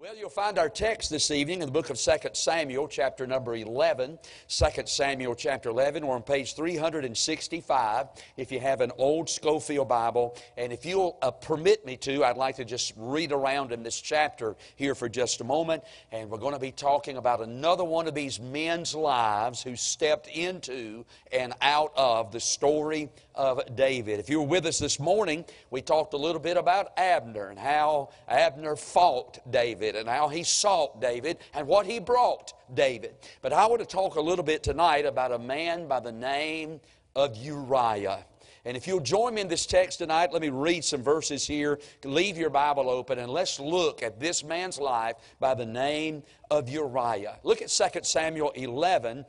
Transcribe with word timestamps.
Well, 0.00 0.16
you'll 0.16 0.28
find 0.28 0.58
our 0.58 0.68
text 0.68 1.08
this 1.10 1.30
evening 1.30 1.62
in 1.62 1.66
the 1.66 1.72
book 1.72 1.88
of 1.88 1.96
2 1.96 2.30
Samuel, 2.32 2.88
chapter 2.88 3.28
number 3.28 3.54
11. 3.54 4.18
2 4.48 4.66
Samuel, 4.86 5.36
chapter 5.36 5.68
11. 5.68 6.04
We're 6.04 6.16
on 6.16 6.22
page 6.24 6.56
365 6.56 8.08
if 8.36 8.50
you 8.50 8.58
have 8.58 8.80
an 8.80 8.90
old 8.98 9.30
Scofield 9.30 9.88
Bible. 9.88 10.36
And 10.56 10.72
if 10.72 10.84
you'll 10.84 11.16
uh, 11.22 11.30
permit 11.30 11.86
me 11.86 11.96
to, 11.98 12.24
I'd 12.24 12.36
like 12.36 12.56
to 12.56 12.64
just 12.64 12.92
read 12.96 13.30
around 13.30 13.70
in 13.70 13.84
this 13.84 14.00
chapter 14.00 14.56
here 14.74 14.96
for 14.96 15.08
just 15.08 15.40
a 15.40 15.44
moment. 15.44 15.84
And 16.10 16.28
we're 16.28 16.38
going 16.38 16.54
to 16.54 16.60
be 16.60 16.72
talking 16.72 17.16
about 17.16 17.40
another 17.40 17.84
one 17.84 18.08
of 18.08 18.16
these 18.16 18.40
men's 18.40 18.96
lives 18.96 19.62
who 19.62 19.76
stepped 19.76 20.26
into 20.26 21.04
and 21.30 21.54
out 21.62 21.92
of 21.96 22.32
the 22.32 22.40
story 22.40 23.10
of 23.36 23.76
David. 23.76 24.18
If 24.18 24.28
you 24.28 24.40
were 24.40 24.48
with 24.48 24.66
us 24.66 24.80
this 24.80 24.98
morning, 24.98 25.44
we 25.70 25.82
talked 25.82 26.14
a 26.14 26.18
little 26.18 26.40
bit 26.40 26.56
about 26.56 26.88
Abner 26.98 27.50
and 27.50 27.60
how 27.60 28.10
Abner 28.28 28.74
fought 28.74 29.38
David 29.52 29.83
and 29.94 30.08
how 30.08 30.28
he 30.28 30.42
sought 30.42 31.00
David 31.00 31.38
and 31.52 31.66
what 31.66 31.86
he 31.86 31.98
brought 31.98 32.52
David. 32.74 33.14
But 33.42 33.52
I 33.52 33.66
want 33.66 33.80
to 33.80 33.86
talk 33.86 34.16
a 34.16 34.20
little 34.20 34.44
bit 34.44 34.62
tonight 34.62 35.04
about 35.04 35.32
a 35.32 35.38
man 35.38 35.86
by 35.86 36.00
the 36.00 36.12
name 36.12 36.80
of 37.14 37.36
Uriah. 37.36 38.24
And 38.64 38.76
if 38.76 38.86
you'll 38.86 39.00
join 39.00 39.34
me 39.34 39.42
in 39.42 39.48
this 39.48 39.66
text 39.66 39.98
tonight, 39.98 40.32
let 40.32 40.40
me 40.40 40.48
read 40.48 40.84
some 40.84 41.02
verses 41.02 41.46
here. 41.46 41.78
Leave 42.02 42.38
your 42.38 42.48
Bible 42.48 42.88
open 42.88 43.18
and 43.18 43.30
let's 43.30 43.60
look 43.60 44.02
at 44.02 44.18
this 44.18 44.42
man's 44.42 44.78
life 44.78 45.16
by 45.38 45.54
the 45.54 45.66
name 45.66 46.22
of 46.50 46.68
Uriah. 46.68 47.38
Look 47.42 47.60
at 47.60 47.68
2 47.68 48.00
Samuel 48.02 48.52
11 48.54 49.26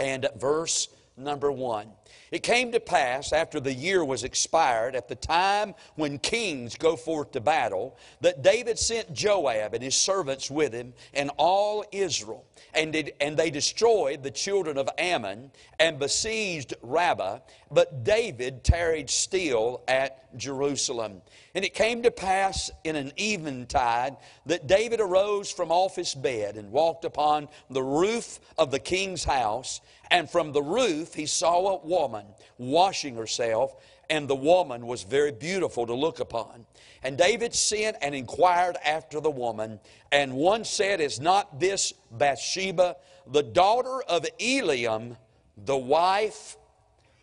and 0.00 0.28
verse 0.36 0.88
number 1.18 1.52
1. 1.52 1.86
It 2.30 2.42
came 2.42 2.72
to 2.72 2.80
pass 2.80 3.32
after 3.32 3.60
the 3.60 3.72
year 3.72 4.04
was 4.04 4.24
expired, 4.24 4.94
at 4.94 5.08
the 5.08 5.14
time 5.14 5.74
when 5.96 6.18
kings 6.18 6.76
go 6.76 6.96
forth 6.96 7.32
to 7.32 7.40
battle, 7.40 7.96
that 8.20 8.42
David 8.42 8.78
sent 8.78 9.12
Joab 9.12 9.74
and 9.74 9.82
his 9.82 9.94
servants 9.94 10.50
with 10.50 10.72
him 10.72 10.94
and 11.14 11.30
all 11.36 11.84
Israel. 11.92 12.44
And, 12.74 12.92
did, 12.92 13.12
and 13.20 13.36
they 13.36 13.50
destroyed 13.50 14.22
the 14.22 14.30
children 14.30 14.78
of 14.78 14.88
Ammon 14.96 15.50
and 15.78 15.98
besieged 15.98 16.74
Rabbah, 16.82 17.40
but 17.70 18.04
David 18.04 18.64
tarried 18.64 19.10
still 19.10 19.82
at 19.88 20.36
Jerusalem. 20.36 21.22
And 21.54 21.64
it 21.64 21.74
came 21.74 22.02
to 22.02 22.10
pass 22.10 22.70
in 22.84 22.96
an 22.96 23.12
eventide 23.18 24.16
that 24.46 24.66
David 24.66 25.00
arose 25.00 25.50
from 25.50 25.70
off 25.70 25.96
his 25.96 26.14
bed 26.14 26.56
and 26.56 26.72
walked 26.72 27.04
upon 27.04 27.48
the 27.68 27.82
roof 27.82 28.40
of 28.56 28.70
the 28.70 28.78
king's 28.78 29.24
house. 29.24 29.80
And 30.10 30.30
from 30.30 30.52
the 30.52 30.62
roof 30.62 31.14
he 31.14 31.26
saw 31.26 31.74
a 31.74 31.86
woman 32.02 32.26
washing 32.58 33.14
herself, 33.14 33.76
and 34.10 34.26
the 34.26 34.34
woman 34.34 34.86
was 34.86 35.04
very 35.04 35.30
beautiful 35.30 35.86
to 35.86 35.94
look 35.94 36.18
upon. 36.18 36.66
And 37.02 37.16
David 37.16 37.54
sent 37.54 37.96
and 38.02 38.14
inquired 38.14 38.76
after 38.84 39.20
the 39.20 39.30
woman, 39.30 39.78
and 40.10 40.34
one 40.34 40.64
said, 40.64 41.00
Is 41.00 41.20
not 41.20 41.60
this 41.60 41.94
Bathsheba, 42.10 42.96
the 43.26 43.42
daughter 43.42 44.02
of 44.08 44.26
Eliam, 44.40 45.16
the 45.56 45.76
wife 45.76 46.56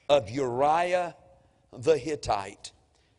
of 0.07 0.29
Uriah 0.29 1.15
the 1.77 1.97
Hittite? 1.97 2.71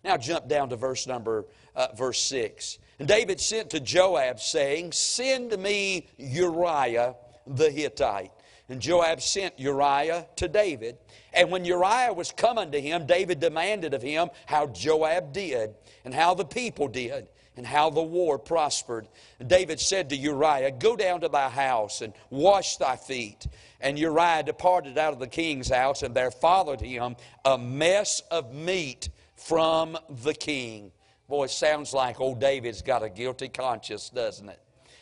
Now 0.02 0.16
jump 0.16 0.48
down 0.48 0.70
to 0.70 0.76
verse 0.76 1.06
number 1.06 1.44
uh, 1.76 1.88
verse 1.94 2.20
6. 2.22 2.78
And 2.98 3.06
David 3.06 3.40
sent 3.40 3.70
to 3.70 3.80
Joab, 3.80 4.40
saying, 4.40 4.92
Send 4.92 5.56
me 5.58 6.08
Uriah 6.16 7.16
the 7.46 7.70
Hittite. 7.70 8.32
And 8.70 8.80
Joab 8.80 9.20
sent 9.20 9.58
Uriah 9.58 10.28
to 10.36 10.46
David. 10.46 10.96
And 11.32 11.50
when 11.50 11.64
Uriah 11.64 12.12
was 12.12 12.30
coming 12.30 12.70
to 12.70 12.80
him, 12.80 13.04
David 13.04 13.40
demanded 13.40 13.94
of 13.94 14.00
him 14.00 14.30
how 14.46 14.68
Joab 14.68 15.32
did, 15.32 15.74
and 16.04 16.14
how 16.14 16.34
the 16.34 16.44
people 16.44 16.86
did, 16.86 17.28
and 17.56 17.66
how 17.66 17.90
the 17.90 18.00
war 18.00 18.38
prospered. 18.38 19.08
And 19.40 19.48
David 19.48 19.80
said 19.80 20.08
to 20.10 20.16
Uriah, 20.16 20.70
Go 20.70 20.94
down 20.94 21.20
to 21.22 21.28
thy 21.28 21.48
house 21.48 22.00
and 22.00 22.12
wash 22.30 22.76
thy 22.76 22.94
feet. 22.94 23.44
And 23.80 23.98
Uriah 23.98 24.44
departed 24.44 24.96
out 24.96 25.12
of 25.12 25.18
the 25.18 25.26
king's 25.26 25.68
house, 25.68 26.04
and 26.04 26.14
there 26.14 26.30
followed 26.30 26.80
him 26.80 27.16
a 27.44 27.58
mess 27.58 28.22
of 28.30 28.54
meat 28.54 29.08
from 29.34 29.98
the 30.22 30.32
king. 30.32 30.92
Boy, 31.28 31.44
it 31.44 31.50
sounds 31.50 31.92
like 31.92 32.20
old 32.20 32.40
David's 32.40 32.82
got 32.82 33.02
a 33.02 33.08
guilty 33.08 33.48
conscience, 33.48 34.10
doesn't 34.10 34.48
it? 34.48 34.60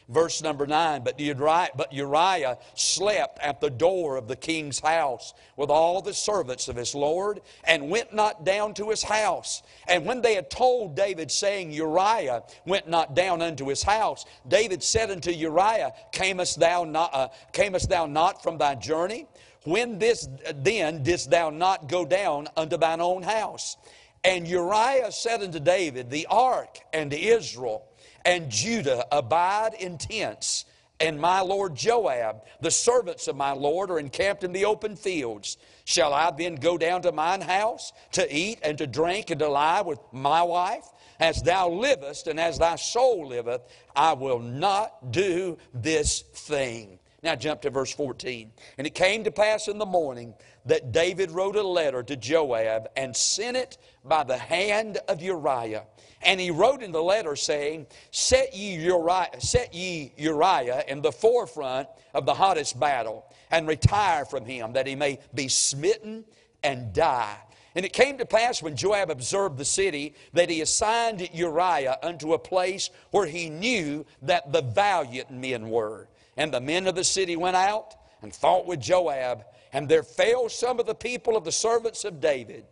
Verse 0.09 0.43
number 0.43 0.67
9 0.67 1.05
but 1.05 1.21
Uriah, 1.21 1.69
but 1.77 1.93
Uriah 1.93 2.57
slept 2.75 3.39
at 3.41 3.61
the 3.61 3.69
door 3.69 4.17
of 4.17 4.27
the 4.27 4.37
king's 4.37 4.81
house 4.81 5.35
with 5.57 5.69
all 5.69 6.01
the 6.01 6.15
servants 6.15 6.69
of 6.69 6.77
his 6.77 6.95
Lord 6.95 7.41
and 7.65 7.91
went 7.91 8.15
not 8.15 8.45
down 8.45 8.73
to 8.75 8.89
his 8.89 9.03
house. 9.03 9.63
And 9.87 10.07
when 10.07 10.23
they 10.23 10.35
had 10.35 10.51
told 10.51 10.97
David, 10.97 11.31
saying, 11.31 11.73
Uriah 11.73 12.43
went 12.65 12.89
not 12.89 13.15
down 13.15 13.43
unto 13.43 13.67
his 13.69 13.83
house, 13.83 14.25
David 14.47 14.83
said 14.83 15.11
unto 15.11 15.31
Uriah, 15.31 15.93
Camest 16.13 16.59
thou 16.59 16.85
not, 16.85 17.15
uh, 17.15 17.29
camest 17.53 17.91
thou 17.91 18.07
not 18.07 18.43
from 18.43 18.57
thy 18.57 18.75
journey? 18.75 19.27
When 19.65 19.99
this 19.99 20.29
then 20.55 21.03
didst 21.03 21.31
thou 21.31 21.51
not 21.51 21.89
go 21.89 22.07
down 22.07 22.49
unto 22.57 22.79
thine 22.79 23.01
own 23.03 23.23
house? 23.23 23.77
And 24.25 24.49
Uriah 24.49 25.13
said 25.13 25.43
unto 25.43 25.61
David, 25.61 26.09
The 26.09 26.27
ark 26.31 26.79
and 26.93 27.13
Israel 27.13 27.88
and 28.29 28.51
Judah 28.51 29.07
abide 29.11 29.73
in 29.73 29.97
tents, 29.97 30.67
and 31.01 31.19
my 31.19 31.41
lord 31.41 31.75
Joab, 31.75 32.43
the 32.61 32.71
servants 32.71 33.27
of 33.27 33.37
my 33.37 33.53
lord, 33.53 33.91
are 33.91 33.99
encamped 33.99 34.45
in 34.45 34.53
the 34.53 34.67
open 34.67 34.97
fields. 34.97 35.57
Shall 35.87 36.13
I 36.13 36.31
then 36.31 36.57
go 36.57 36.77
down 36.77 37.01
to 37.03 37.13
mine 37.13 37.41
house 37.41 37.95
to 38.13 38.31
eat 38.31 38.59
and 38.63 38.77
to 38.77 38.87
drink 38.87 39.31
and 39.31 39.39
to 39.39 39.49
lie 39.49 39.81
with 39.81 39.99
my 40.13 40.43
wife? 40.43 40.85
As 41.19 41.43
thou 41.43 41.71
livest 41.71 42.27
and 42.27 42.39
as 42.39 42.59
thy 42.59 42.77
soul 42.77 43.29
liveth, 43.29 43.63
I 43.97 44.13
will 44.13 44.41
not 44.41 45.11
do 45.11 45.57
this 45.73 46.21
thing. 46.21 46.99
Now 47.23 47.35
jump 47.35 47.63
to 47.63 47.71
verse 47.71 47.95
14. 47.95 48.53
And 48.77 48.87
it 48.87 48.95
came 48.95 49.25
to 49.25 49.31
pass 49.31 49.69
in 49.69 49.79
the 49.79 49.87
morning 49.87 50.35
that 50.69 50.93
David 50.93 51.31
wrote 51.31 51.57
a 51.57 51.63
letter 51.63 52.03
to 52.03 52.15
Joab 52.15 52.89
and 52.95 53.17
sent 53.17 53.57
it 53.57 53.79
by 54.05 54.23
the 54.23 54.37
hand 54.37 54.99
of 55.09 55.21
Uriah. 55.21 55.85
And 56.23 56.39
he 56.39 56.51
wrote 56.51 56.83
in 56.83 56.93
the 56.93 57.03
letter 57.03 57.37
saying, 57.37 57.87
Set 58.11 58.55
ye 58.55 58.75
Uriah, 58.75 59.41
set 59.41 59.75
ye 59.75 60.13
Uriah 60.17 60.85
in 60.87 61.01
the 61.01 61.13
forefront 61.13 61.89
of 62.13 62.27
the 62.27 62.35
hottest 62.35 62.79
battle, 62.79 63.25
and 63.51 63.67
retire 63.67 64.25
from 64.27 64.45
him, 64.45 64.75
that 64.75 64.87
he 64.87 64.95
may 64.95 65.21
be 65.35 65.49
smitten 65.49 66.25
and 66.63 66.93
die. 66.93 67.39
And 67.75 67.87
it 67.87 67.93
came 67.93 68.19
to 68.19 68.27
pass 68.27 68.63
when 68.63 68.77
Joab 68.77 69.11
observed 69.11 69.57
the 69.57 69.65
city 69.65 70.15
that 70.35 70.51
he 70.51 70.61
assigned 70.61 71.31
Uriah 71.33 71.99
unto 72.03 72.35
a 72.35 72.39
place 72.39 72.91
where 73.11 73.27
he 73.27 73.49
knew 73.49 74.05
that 74.23 74.53
the 74.53 74.63
valiant 74.63 75.31
men 75.31 75.71
were. 75.71 76.09
And 76.37 76.53
the 76.53 76.61
men 76.61 76.87
of 76.87 76.95
the 76.95 77.05
city 77.05 77.37
went 77.37 77.57
out 77.57 77.95
and 78.23 78.35
fought 78.35 78.67
with 78.67 78.81
Joab, 78.81 79.45
and 79.73 79.89
there 79.89 80.03
fell 80.03 80.49
some 80.49 80.81
of 80.81 80.87
the 80.87 80.95
people 80.95 81.37
of 81.37 81.45
the 81.45 81.53
servants 81.53 82.05
of 82.05 82.21
David. 82.21 82.65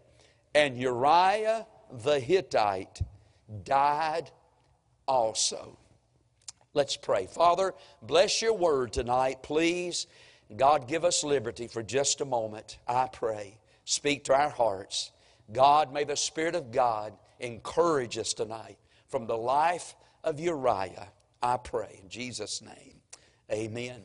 And 0.55 0.79
Uriah 0.79 1.67
the 2.03 2.19
Hittite 2.19 3.03
died 3.65 4.31
also. 5.07 5.79
Let's 6.75 6.97
pray. 6.97 7.27
Father, 7.27 7.75
bless 8.03 8.43
your 8.43 8.55
word 8.55 8.93
tonight, 8.93 9.43
please. 9.43 10.07
God, 10.55 10.89
give 10.89 11.05
us 11.05 11.25
liberty 11.25 11.67
for 11.67 11.83
just 11.83 12.21
a 12.21 12.25
moment, 12.25 12.79
I 12.87 13.09
pray. 13.13 13.59
Speak 13.85 14.25
to 14.25 14.35
our 14.35 14.51
hearts. 14.51 15.13
God, 15.53 15.93
may 15.93 16.05
the 16.05 16.17
Spirit 16.17 16.55
of 16.55 16.73
God 16.73 17.15
encourage 17.41 18.19
us 18.19 18.33
tonight 18.33 18.79
from 19.09 19.27
the 19.27 19.37
life 19.37 19.95
of 20.25 20.41
Uriah, 20.41 21.09
I 21.43 21.57
pray. 21.57 22.01
In 22.03 22.09
Jesus' 22.09 22.61
name, 22.61 23.01
amen. 23.53 24.03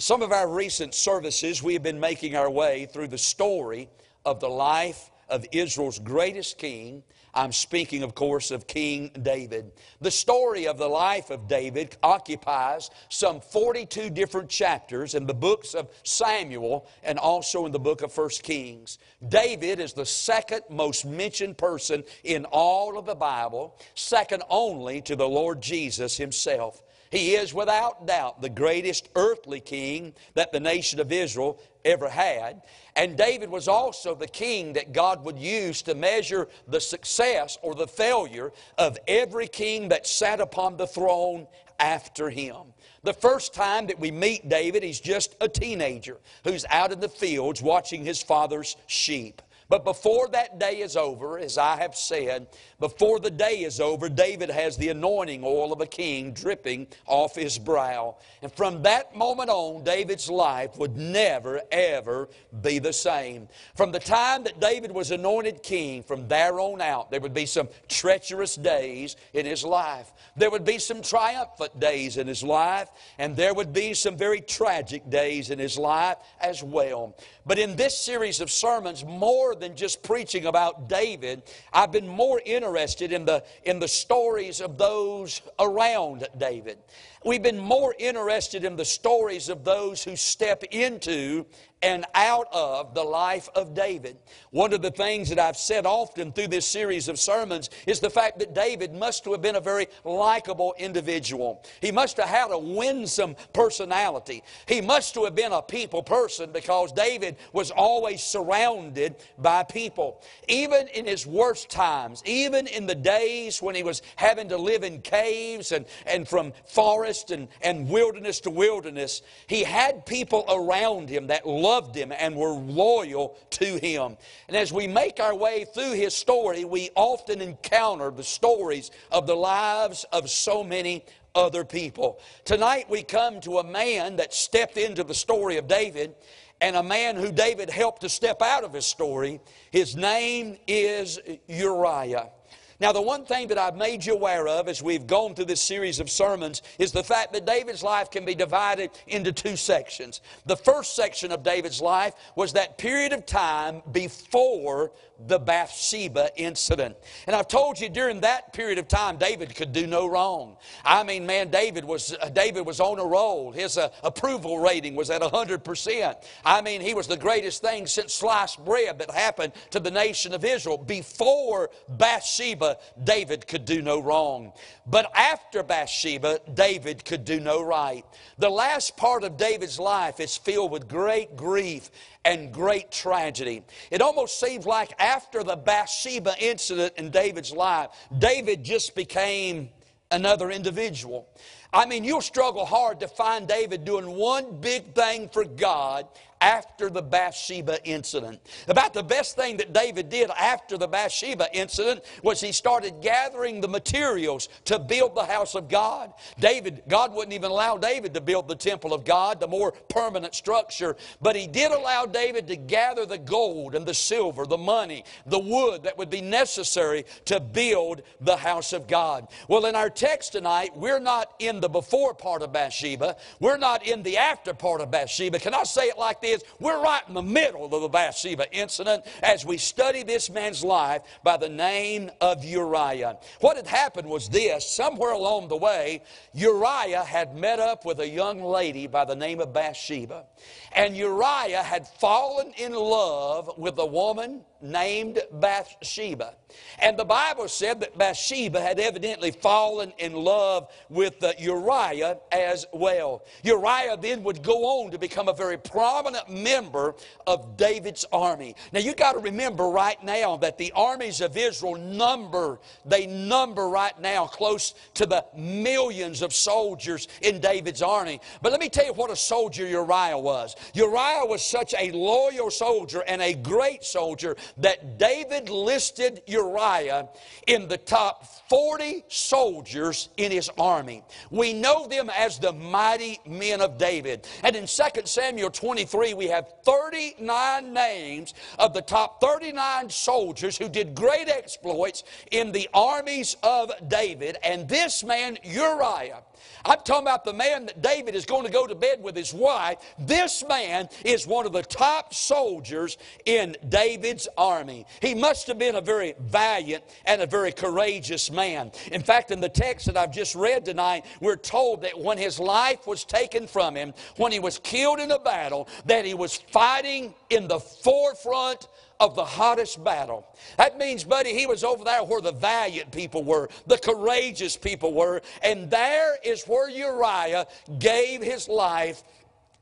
Some 0.00 0.22
of 0.22 0.32
our 0.32 0.48
recent 0.48 0.94
services, 0.94 1.62
we 1.62 1.74
have 1.74 1.82
been 1.82 2.00
making 2.00 2.34
our 2.34 2.50
way 2.50 2.86
through 2.86 3.08
the 3.08 3.18
story 3.18 3.90
of 4.24 4.40
the 4.40 4.48
life 4.48 5.10
of 5.28 5.44
Israel's 5.52 5.98
greatest 5.98 6.56
king, 6.56 7.02
I'm 7.34 7.52
speaking, 7.52 8.02
of 8.02 8.14
course, 8.14 8.50
of 8.50 8.66
King 8.66 9.10
David. 9.20 9.72
The 10.00 10.10
story 10.10 10.66
of 10.66 10.78
the 10.78 10.88
life 10.88 11.28
of 11.28 11.46
David 11.48 11.98
occupies 12.02 12.88
some 13.10 13.42
42 13.42 14.08
different 14.08 14.48
chapters 14.48 15.14
in 15.14 15.26
the 15.26 15.34
books 15.34 15.74
of 15.74 15.90
Samuel 16.02 16.88
and 17.02 17.18
also 17.18 17.66
in 17.66 17.72
the 17.72 17.78
book 17.78 18.00
of 18.00 18.16
1 18.16 18.30
Kings. 18.42 18.98
David 19.28 19.80
is 19.80 19.92
the 19.92 20.06
second 20.06 20.62
most 20.70 21.04
mentioned 21.04 21.58
person 21.58 22.04
in 22.24 22.46
all 22.46 22.96
of 22.96 23.04
the 23.04 23.14
Bible, 23.14 23.78
second 23.94 24.44
only 24.48 25.02
to 25.02 25.14
the 25.14 25.28
Lord 25.28 25.60
Jesus 25.60 26.16
himself. 26.16 26.82
He 27.10 27.34
is 27.34 27.52
without 27.52 28.06
doubt 28.06 28.40
the 28.40 28.48
greatest 28.48 29.08
earthly 29.16 29.58
king 29.58 30.14
that 30.34 30.52
the 30.52 30.60
nation 30.60 31.00
of 31.00 31.10
Israel 31.10 31.60
ever 31.84 32.08
had. 32.08 32.62
And 32.94 33.16
David 33.16 33.50
was 33.50 33.66
also 33.66 34.14
the 34.14 34.28
king 34.28 34.74
that 34.74 34.92
God 34.92 35.24
would 35.24 35.38
use 35.38 35.82
to 35.82 35.96
measure 35.96 36.48
the 36.68 36.80
success 36.80 37.58
or 37.62 37.74
the 37.74 37.88
failure 37.88 38.52
of 38.78 38.96
every 39.08 39.48
king 39.48 39.88
that 39.88 40.06
sat 40.06 40.40
upon 40.40 40.76
the 40.76 40.86
throne 40.86 41.48
after 41.80 42.30
him. 42.30 42.56
The 43.02 43.14
first 43.14 43.54
time 43.54 43.86
that 43.88 43.98
we 43.98 44.12
meet 44.12 44.48
David, 44.48 44.82
he's 44.84 45.00
just 45.00 45.34
a 45.40 45.48
teenager 45.48 46.18
who's 46.44 46.64
out 46.70 46.92
in 46.92 47.00
the 47.00 47.08
fields 47.08 47.60
watching 47.60 48.04
his 48.04 48.22
father's 48.22 48.76
sheep. 48.86 49.42
But 49.70 49.84
before 49.84 50.28
that 50.32 50.58
day 50.58 50.80
is 50.80 50.96
over, 50.96 51.38
as 51.38 51.56
I 51.56 51.76
have 51.76 51.94
said, 51.94 52.48
before 52.80 53.20
the 53.20 53.30
day 53.30 53.60
is 53.60 53.78
over, 53.78 54.08
David 54.08 54.48
has 54.48 54.78
the 54.78 54.88
anointing 54.88 55.42
oil 55.44 55.70
of 55.70 55.82
a 55.82 55.86
king 55.86 56.32
dripping 56.32 56.86
off 57.06 57.34
his 57.34 57.58
brow. 57.58 58.16
And 58.40 58.50
from 58.50 58.82
that 58.84 59.14
moment 59.14 59.50
on, 59.50 59.84
David's 59.84 60.30
life 60.30 60.78
would 60.78 60.96
never, 60.96 61.60
ever 61.70 62.30
be 62.62 62.78
the 62.78 62.94
same. 62.94 63.48
From 63.74 63.92
the 63.92 63.98
time 63.98 64.44
that 64.44 64.60
David 64.60 64.92
was 64.92 65.10
anointed 65.10 65.62
king, 65.62 66.02
from 66.02 66.26
there 66.26 66.58
on 66.58 66.80
out, 66.80 67.10
there 67.10 67.20
would 67.20 67.34
be 67.34 67.44
some 67.44 67.68
treacherous 67.88 68.56
days 68.56 69.16
in 69.34 69.44
his 69.44 69.62
life. 69.62 70.10
There 70.34 70.50
would 70.50 70.64
be 70.64 70.78
some 70.78 71.02
triumphant 71.02 71.78
days 71.78 72.16
in 72.16 72.26
his 72.26 72.42
life, 72.42 72.88
and 73.18 73.36
there 73.36 73.52
would 73.52 73.74
be 73.74 73.92
some 73.92 74.16
very 74.16 74.40
tragic 74.40 75.10
days 75.10 75.50
in 75.50 75.58
his 75.58 75.76
life 75.76 76.16
as 76.40 76.62
well. 76.62 77.14
But 77.44 77.58
in 77.58 77.76
this 77.76 77.98
series 77.98 78.40
of 78.40 78.50
sermons, 78.50 79.04
more 79.04 79.54
than 79.54 79.76
just 79.76 80.02
preaching 80.02 80.46
about 80.46 80.88
David, 80.88 81.42
I've 81.74 81.92
been 81.92 82.08
more 82.08 82.40
interested 82.42 82.69
in 83.12 83.24
the, 83.24 83.44
in 83.64 83.78
the 83.78 83.88
stories 83.88 84.60
of 84.60 84.78
those 84.78 85.42
around 85.58 86.26
David. 86.38 86.78
We've 87.24 87.42
been 87.42 87.58
more 87.58 87.94
interested 87.98 88.64
in 88.64 88.76
the 88.76 88.84
stories 88.84 89.48
of 89.48 89.64
those 89.64 90.02
who 90.02 90.16
step 90.16 90.64
into 90.70 91.46
and 91.82 92.04
out 92.14 92.46
of 92.52 92.94
the 92.94 93.02
life 93.02 93.48
of 93.54 93.74
David. 93.74 94.16
One 94.50 94.72
of 94.72 94.82
the 94.82 94.90
things 94.90 95.30
that 95.30 95.38
I've 95.38 95.56
said 95.56 95.86
often 95.86 96.32
through 96.32 96.48
this 96.48 96.66
series 96.66 97.08
of 97.08 97.18
sermons 97.18 97.70
is 97.86 98.00
the 98.00 98.10
fact 98.10 98.38
that 98.40 98.54
David 98.54 98.92
must 98.94 99.24
have 99.24 99.40
been 99.40 99.56
a 99.56 99.60
very 99.60 99.86
likable 100.04 100.74
individual. 100.78 101.64
He 101.80 101.90
must 101.90 102.18
have 102.18 102.28
had 102.28 102.50
a 102.50 102.58
winsome 102.58 103.34
personality. 103.54 104.42
He 104.66 104.80
must 104.82 105.14
have 105.14 105.34
been 105.34 105.52
a 105.52 105.62
people 105.62 106.02
person 106.02 106.52
because 106.52 106.92
David 106.92 107.36
was 107.52 107.70
always 107.70 108.22
surrounded 108.22 109.16
by 109.38 109.62
people. 109.62 110.22
Even 110.48 110.86
in 110.88 111.06
his 111.06 111.26
worst 111.26 111.70
times, 111.70 112.22
even 112.26 112.66
in 112.66 112.86
the 112.86 112.94
days 112.94 113.62
when 113.62 113.74
he 113.74 113.82
was 113.82 114.02
having 114.16 114.48
to 114.50 114.58
live 114.58 114.82
in 114.84 115.00
caves 115.00 115.72
and, 115.72 115.86
and 116.06 116.28
from 116.28 116.52
forest 116.66 117.30
and, 117.30 117.48
and 117.62 117.88
wilderness 117.88 118.40
to 118.40 118.50
wilderness, 118.50 119.22
he 119.46 119.64
had 119.64 120.04
people 120.04 120.44
around 120.48 121.08
him 121.08 121.28
that 121.28 121.46
loved 121.46 121.69
loved 121.70 121.94
him 121.94 122.10
and 122.10 122.34
were 122.34 122.50
loyal 122.50 123.38
to 123.48 123.78
him. 123.78 124.16
And 124.48 124.56
as 124.56 124.72
we 124.72 124.88
make 124.88 125.20
our 125.20 125.36
way 125.36 125.64
through 125.64 125.92
his 125.92 126.14
story, 126.14 126.64
we 126.64 126.90
often 126.96 127.40
encounter 127.40 128.10
the 128.10 128.24
stories 128.24 128.90
of 129.12 129.28
the 129.28 129.36
lives 129.36 130.04
of 130.12 130.28
so 130.28 130.64
many 130.64 131.04
other 131.36 131.64
people. 131.64 132.18
Tonight 132.44 132.90
we 132.90 133.04
come 133.04 133.40
to 133.42 133.58
a 133.58 133.64
man 133.64 134.16
that 134.16 134.34
stepped 134.34 134.78
into 134.78 135.04
the 135.04 135.14
story 135.14 135.58
of 135.58 135.68
David 135.68 136.16
and 136.60 136.74
a 136.74 136.82
man 136.82 137.14
who 137.14 137.30
David 137.30 137.70
helped 137.70 138.02
to 138.02 138.08
step 138.08 138.42
out 138.42 138.64
of 138.64 138.72
his 138.72 138.84
story. 138.84 139.40
His 139.70 139.94
name 139.94 140.58
is 140.66 141.20
Uriah. 141.46 142.30
Now, 142.80 142.92
the 142.92 143.02
one 143.02 143.26
thing 143.26 143.48
that 143.48 143.58
I've 143.58 143.76
made 143.76 144.06
you 144.06 144.14
aware 144.14 144.48
of 144.48 144.66
as 144.66 144.82
we've 144.82 145.06
gone 145.06 145.34
through 145.34 145.44
this 145.44 145.60
series 145.60 146.00
of 146.00 146.08
sermons 146.08 146.62
is 146.78 146.92
the 146.92 147.04
fact 147.04 147.34
that 147.34 147.44
David's 147.44 147.82
life 147.82 148.10
can 148.10 148.24
be 148.24 148.34
divided 148.34 148.90
into 149.06 149.32
two 149.32 149.56
sections. 149.56 150.22
The 150.46 150.56
first 150.56 150.96
section 150.96 151.30
of 151.30 151.42
David's 151.42 151.82
life 151.82 152.14
was 152.36 152.54
that 152.54 152.78
period 152.78 153.12
of 153.12 153.26
time 153.26 153.82
before 153.92 154.92
the 155.26 155.38
Bathsheba 155.38 156.30
incident. 156.36 156.96
And 157.26 157.36
I've 157.36 157.48
told 157.48 157.78
you 157.78 157.88
during 157.88 158.20
that 158.20 158.52
period 158.52 158.78
of 158.78 158.88
time, 158.88 159.18
David 159.18 159.54
could 159.54 159.72
do 159.72 159.86
no 159.86 160.06
wrong. 160.06 160.56
I 160.84 161.02
mean, 161.02 161.26
man, 161.26 161.50
David 161.50 161.84
was, 161.84 162.16
uh, 162.20 162.30
David 162.30 162.64
was 162.64 162.80
on 162.80 162.98
a 162.98 163.04
roll. 163.04 163.52
His 163.52 163.76
uh, 163.76 163.90
approval 164.02 164.58
rating 164.58 164.96
was 164.96 165.10
at 165.10 165.20
100%. 165.20 166.16
I 166.44 166.62
mean, 166.62 166.80
he 166.80 166.94
was 166.94 167.06
the 167.06 167.16
greatest 167.16 167.62
thing 167.62 167.86
since 167.86 168.14
sliced 168.14 168.64
bread 168.64 168.98
that 168.98 169.10
happened 169.10 169.52
to 169.70 169.80
the 169.80 169.90
nation 169.90 170.32
of 170.32 170.44
Israel. 170.44 170.78
Before 170.78 171.70
Bathsheba, 171.88 172.69
David 173.02 173.46
could 173.46 173.64
do 173.64 173.82
no 173.82 174.00
wrong. 174.00 174.52
But 174.86 175.10
after 175.14 175.62
Bathsheba, 175.62 176.40
David 176.52 177.04
could 177.04 177.24
do 177.24 177.40
no 177.40 177.62
right. 177.62 178.04
The 178.38 178.50
last 178.50 178.96
part 178.96 179.24
of 179.24 179.36
David's 179.36 179.78
life 179.78 180.20
is 180.20 180.36
filled 180.36 180.70
with 180.70 180.88
great 180.88 181.36
grief 181.36 181.90
and 182.24 182.52
great 182.52 182.90
tragedy. 182.90 183.62
It 183.90 184.02
almost 184.02 184.38
seems 184.38 184.66
like 184.66 184.92
after 185.00 185.42
the 185.42 185.56
Bathsheba 185.56 186.34
incident 186.38 186.94
in 186.96 187.10
David's 187.10 187.52
life, 187.52 187.90
David 188.18 188.64
just 188.64 188.94
became 188.94 189.70
another 190.10 190.50
individual. 190.50 191.28
I 191.72 191.86
mean, 191.86 192.02
you'll 192.02 192.20
struggle 192.20 192.66
hard 192.66 193.00
to 193.00 193.08
find 193.08 193.46
David 193.46 193.84
doing 193.84 194.06
one 194.06 194.60
big 194.60 194.94
thing 194.94 195.28
for 195.28 195.44
God 195.44 196.08
after 196.40 196.88
the 196.88 197.02
Bathsheba 197.02 197.84
incident. 197.84 198.40
About 198.68 198.94
the 198.94 199.02
best 199.02 199.36
thing 199.36 199.56
that 199.58 199.72
David 199.72 200.08
did 200.08 200.30
after 200.30 200.78
the 200.78 200.88
Bathsheba 200.88 201.48
incident 201.52 202.02
was 202.22 202.40
he 202.40 202.52
started 202.52 203.02
gathering 203.02 203.60
the 203.60 203.68
materials 203.68 204.48
to 204.64 204.78
build 204.78 205.14
the 205.14 205.24
house 205.24 205.54
of 205.54 205.68
God. 205.68 206.12
David, 206.38 206.82
God 206.88 207.12
wouldn't 207.12 207.34
even 207.34 207.50
allow 207.50 207.76
David 207.76 208.14
to 208.14 208.20
build 208.20 208.48
the 208.48 208.54
temple 208.54 208.94
of 208.94 209.04
God, 209.04 209.40
the 209.40 209.48
more 209.48 209.72
permanent 209.72 210.34
structure, 210.34 210.96
but 211.20 211.36
he 211.36 211.46
did 211.46 211.72
allow 211.72 212.06
David 212.06 212.46
to 212.48 212.56
gather 212.56 213.04
the 213.04 213.18
gold 213.18 213.74
and 213.74 213.84
the 213.84 213.94
silver, 213.94 214.46
the 214.46 214.58
money, 214.58 215.04
the 215.26 215.38
wood 215.38 215.82
that 215.82 215.98
would 215.98 216.10
be 216.10 216.20
necessary 216.20 217.04
to 217.26 217.40
build 217.40 218.02
the 218.20 218.36
house 218.36 218.72
of 218.72 218.86
God. 218.86 219.28
Well, 219.48 219.66
in 219.66 219.74
our 219.74 219.90
text 219.90 220.32
tonight, 220.32 220.76
we're 220.76 221.00
not 221.00 221.34
in 221.38 221.60
the 221.60 221.68
before 221.68 222.14
part 222.14 222.42
of 222.42 222.52
Bathsheba, 222.52 223.16
we're 223.40 223.58
not 223.58 223.86
in 223.86 224.02
the 224.02 224.16
after 224.16 224.54
part 224.54 224.80
of 224.80 224.90
Bathsheba. 224.90 225.38
Can 225.38 225.54
I 225.54 225.64
say 225.64 225.84
it 225.84 225.98
like 225.98 226.20
this? 226.20 226.29
Is 226.30 226.42
we're 226.58 226.82
right 226.82 227.02
in 227.08 227.14
the 227.14 227.22
middle 227.22 227.64
of 227.64 227.82
the 227.82 227.88
Bathsheba 227.88 228.52
incident 228.52 229.04
as 229.22 229.44
we 229.44 229.56
study 229.56 230.02
this 230.02 230.30
man's 230.30 230.64
life 230.64 231.02
by 231.22 231.36
the 231.36 231.48
name 231.48 232.10
of 232.20 232.44
Uriah. 232.44 233.18
What 233.40 233.56
had 233.56 233.66
happened 233.66 234.08
was 234.08 234.28
this 234.28 234.68
somewhere 234.68 235.12
along 235.12 235.48
the 235.48 235.56
way, 235.56 236.02
Uriah 236.34 237.04
had 237.04 237.36
met 237.36 237.60
up 237.60 237.84
with 237.84 238.00
a 238.00 238.08
young 238.08 238.42
lady 238.42 238.86
by 238.86 239.04
the 239.04 239.16
name 239.16 239.40
of 239.40 239.52
Bathsheba. 239.52 240.24
And 240.72 240.96
Uriah 240.96 241.62
had 241.62 241.86
fallen 241.86 242.52
in 242.56 242.72
love 242.72 243.50
with 243.58 243.76
the 243.76 243.86
woman 243.86 244.42
named 244.62 245.20
Bathsheba. 245.32 246.34
And 246.78 246.98
the 246.98 247.04
Bible 247.04 247.48
said 247.48 247.80
that 247.80 247.96
Bathsheba 247.96 248.60
had 248.60 248.80
evidently 248.80 249.30
fallen 249.30 249.92
in 249.98 250.12
love 250.12 250.68
with 250.88 251.22
uh, 251.22 251.32
Uriah 251.38 252.18
as 252.32 252.66
well. 252.72 253.24
Uriah 253.42 253.96
then 253.96 254.22
would 254.24 254.42
go 254.42 254.64
on 254.64 254.90
to 254.90 254.98
become 254.98 255.28
a 255.28 255.32
very 255.32 255.58
prominent 255.58 256.28
member 256.28 256.94
of 257.26 257.56
David's 257.56 258.04
army. 258.12 258.54
Now 258.72 258.80
you 258.80 258.94
got 258.94 259.12
to 259.12 259.18
remember 259.18 259.68
right 259.68 260.02
now 260.02 260.36
that 260.38 260.58
the 260.58 260.72
armies 260.74 261.20
of 261.20 261.36
Israel 261.36 261.76
number, 261.76 262.58
they 262.84 263.06
number 263.06 263.68
right 263.68 263.98
now 264.00 264.26
close 264.26 264.74
to 264.94 265.06
the 265.06 265.24
millions 265.36 266.22
of 266.22 266.34
soldiers 266.34 267.08
in 267.22 267.40
David's 267.40 267.82
army. 267.82 268.20
But 268.42 268.52
let 268.52 268.60
me 268.60 268.68
tell 268.68 268.86
you 268.86 268.92
what 268.92 269.10
a 269.10 269.16
soldier 269.16 269.66
Uriah 269.66 270.18
was. 270.18 270.56
Uriah 270.74 271.24
was 271.26 271.42
such 271.42 271.74
a 271.78 271.90
loyal 271.92 272.50
soldier 272.50 273.02
and 273.06 273.22
a 273.22 273.34
great 273.34 273.84
soldier 273.84 274.36
that 274.58 274.98
David 274.98 275.48
listed 275.48 276.22
Uriah 276.26 277.08
in 277.46 277.68
the 277.68 277.76
top 277.78 278.26
40 278.48 279.04
soldiers 279.08 280.08
in 280.16 280.32
his 280.32 280.50
army. 280.58 281.02
We 281.30 281.52
know 281.52 281.86
them 281.86 282.10
as 282.10 282.38
the 282.38 282.52
mighty 282.52 283.20
men 283.26 283.60
of 283.60 283.78
David. 283.78 284.26
And 284.42 284.56
in 284.56 284.66
2 284.66 284.82
Samuel 285.04 285.50
23, 285.50 286.14
we 286.14 286.26
have 286.26 286.48
39 286.64 287.72
names 287.72 288.34
of 288.58 288.74
the 288.74 288.82
top 288.82 289.20
39 289.20 289.90
soldiers 289.90 290.58
who 290.58 290.68
did 290.68 290.94
great 290.94 291.28
exploits 291.28 292.04
in 292.30 292.52
the 292.52 292.68
armies 292.74 293.36
of 293.42 293.70
David. 293.88 294.36
And 294.42 294.68
this 294.68 295.04
man, 295.04 295.38
Uriah, 295.42 296.22
I'm 296.64 296.78
talking 296.84 297.06
about 297.06 297.24
the 297.24 297.32
man 297.32 297.66
that 297.66 297.82
David 297.82 298.14
is 298.14 298.24
going 298.24 298.44
to 298.44 298.52
go 298.52 298.66
to 298.66 298.74
bed 298.74 299.02
with 299.02 299.16
his 299.16 299.32
wife. 299.32 299.78
This 299.98 300.44
man 300.48 300.88
is 301.04 301.26
one 301.26 301.46
of 301.46 301.52
the 301.52 301.62
top 301.62 302.14
soldiers 302.14 302.98
in 303.26 303.56
David's 303.68 304.28
army. 304.36 304.86
He 305.00 305.14
must 305.14 305.46
have 305.46 305.58
been 305.58 305.76
a 305.76 305.80
very 305.80 306.14
valiant 306.18 306.84
and 307.04 307.22
a 307.22 307.26
very 307.26 307.52
courageous 307.52 308.30
man. 308.30 308.72
In 308.92 309.02
fact, 309.02 309.30
in 309.30 309.40
the 309.40 309.48
text 309.48 309.86
that 309.86 309.96
I've 309.96 310.12
just 310.12 310.34
read 310.34 310.64
tonight, 310.64 311.04
we're 311.20 311.36
told 311.36 311.82
that 311.82 311.98
when 311.98 312.18
his 312.18 312.38
life 312.38 312.86
was 312.86 313.04
taken 313.04 313.46
from 313.46 313.74
him, 313.74 313.94
when 314.16 314.32
he 314.32 314.40
was 314.40 314.58
killed 314.58 315.00
in 315.00 315.10
a 315.10 315.18
battle, 315.18 315.68
that 315.86 316.04
he 316.04 316.14
was 316.14 316.36
fighting 316.36 317.14
in 317.30 317.48
the 317.48 317.60
forefront 317.60 318.68
of 319.00 319.16
the 319.16 319.24
hottest 319.24 319.82
battle. 319.82 320.26
That 320.58 320.78
means, 320.78 321.02
buddy, 321.04 321.34
he 321.34 321.46
was 321.46 321.64
over 321.64 321.82
there 321.82 322.04
where 322.04 322.20
the 322.20 322.32
valiant 322.32 322.92
people 322.92 323.24
were, 323.24 323.48
the 323.66 323.78
courageous 323.78 324.56
people 324.56 324.92
were, 324.92 325.22
and 325.42 325.70
there 325.70 326.16
is 326.22 326.44
where 326.44 326.68
Uriah 326.68 327.46
gave 327.78 328.22
his 328.22 328.48
life 328.48 329.02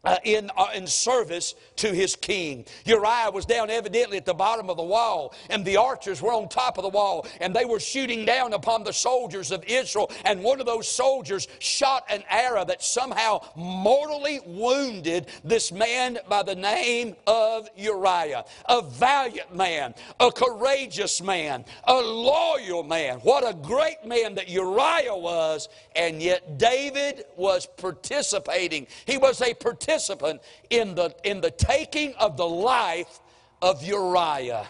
uh, 0.04 0.16
in, 0.24 0.50
uh, 0.56 0.68
in 0.74 0.86
service 0.86 1.54
to 1.76 1.92
his 1.92 2.14
king. 2.14 2.64
Uriah 2.84 3.30
was 3.32 3.44
down 3.44 3.68
evidently 3.68 4.16
at 4.16 4.26
the 4.26 4.34
bottom 4.34 4.70
of 4.70 4.76
the 4.76 4.82
wall, 4.82 5.34
and 5.50 5.64
the 5.64 5.76
archers 5.76 6.22
were 6.22 6.32
on 6.32 6.48
top 6.48 6.78
of 6.78 6.82
the 6.82 6.88
wall, 6.88 7.26
and 7.40 7.54
they 7.54 7.64
were 7.64 7.80
shooting 7.80 8.24
down 8.24 8.52
upon 8.52 8.84
the 8.84 8.92
soldiers 8.92 9.50
of 9.50 9.64
Israel. 9.64 10.10
And 10.24 10.42
one 10.42 10.60
of 10.60 10.66
those 10.66 10.88
soldiers 10.88 11.48
shot 11.58 12.04
an 12.08 12.22
arrow 12.30 12.64
that 12.64 12.82
somehow 12.82 13.40
mortally 13.56 14.40
wounded 14.46 15.26
this 15.42 15.72
man 15.72 16.18
by 16.28 16.42
the 16.42 16.54
name 16.54 17.16
of 17.26 17.68
Uriah. 17.76 18.44
A 18.66 18.82
valiant 18.82 19.54
man, 19.54 19.94
a 20.20 20.30
courageous 20.30 21.20
man, 21.20 21.64
a 21.84 21.94
loyal 21.94 22.84
man. 22.84 23.18
What 23.18 23.48
a 23.48 23.54
great 23.54 24.04
man 24.04 24.36
that 24.36 24.48
Uriah 24.48 25.16
was, 25.16 25.68
and 25.96 26.22
yet 26.22 26.58
David 26.58 27.24
was 27.36 27.66
participating. 27.66 28.86
He 29.04 29.18
was 29.18 29.40
a 29.42 29.54
participant 29.54 29.87
participant 29.88 30.42
in 30.70 30.94
the, 30.94 31.14
in 31.24 31.40
the 31.40 31.50
taking 31.50 32.14
of 32.14 32.36
the 32.36 32.46
life 32.46 33.20
of 33.62 33.82
Uriah. 33.82 34.66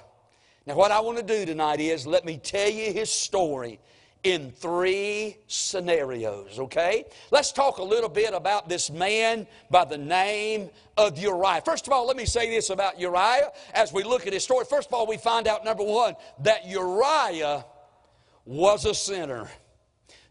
Now, 0.64 0.76
what 0.76 0.92
I 0.92 1.00
want 1.00 1.18
to 1.18 1.24
do 1.24 1.44
tonight 1.44 1.80
is 1.80 2.06
let 2.06 2.24
me 2.24 2.36
tell 2.36 2.70
you 2.70 2.92
his 2.92 3.10
story 3.10 3.80
in 4.22 4.50
three 4.50 5.36
scenarios, 5.46 6.58
okay? 6.58 7.04
Let's 7.30 7.52
talk 7.52 7.78
a 7.78 7.82
little 7.82 8.08
bit 8.08 8.34
about 8.34 8.68
this 8.68 8.90
man 8.90 9.46
by 9.70 9.84
the 9.84 9.98
name 9.98 10.70
of 10.96 11.18
Uriah. 11.18 11.62
First 11.64 11.86
of 11.86 11.92
all, 11.92 12.06
let 12.06 12.16
me 12.16 12.24
say 12.24 12.50
this 12.50 12.70
about 12.70 13.00
Uriah 13.00 13.50
as 13.74 13.92
we 13.92 14.04
look 14.04 14.26
at 14.26 14.32
his 14.32 14.44
story. 14.44 14.66
First 14.68 14.88
of 14.88 14.94
all, 14.94 15.06
we 15.06 15.16
find 15.16 15.48
out, 15.48 15.64
number 15.64 15.84
one, 15.84 16.14
that 16.40 16.66
Uriah 16.66 17.64
was 18.44 18.84
a 18.84 18.94
sinner. 18.94 19.48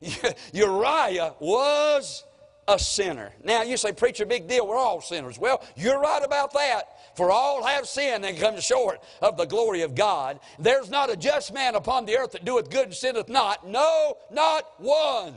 Uriah 0.53 1.33
was 1.39 2.23
a 2.67 2.77
sinner. 2.77 3.31
Now, 3.43 3.63
you 3.63 3.77
say, 3.77 3.93
Preacher, 3.93 4.25
big 4.25 4.47
deal, 4.47 4.67
we're 4.67 4.77
all 4.77 5.01
sinners. 5.01 5.39
Well, 5.39 5.63
you're 5.75 5.99
right 5.99 6.23
about 6.23 6.53
that. 6.53 7.15
For 7.15 7.31
all 7.31 7.63
have 7.63 7.87
sinned 7.87 8.25
and 8.25 8.37
come 8.37 8.59
short 8.59 9.01
of 9.21 9.37
the 9.37 9.45
glory 9.45 9.81
of 9.81 9.95
God. 9.95 10.39
There's 10.59 10.89
not 10.89 11.09
a 11.09 11.15
just 11.15 11.53
man 11.53 11.75
upon 11.75 12.05
the 12.05 12.17
earth 12.17 12.33
that 12.33 12.45
doeth 12.45 12.69
good 12.69 12.85
and 12.85 12.93
sinneth 12.93 13.29
not. 13.29 13.67
No, 13.67 14.17
not 14.31 14.65
one. 14.77 15.33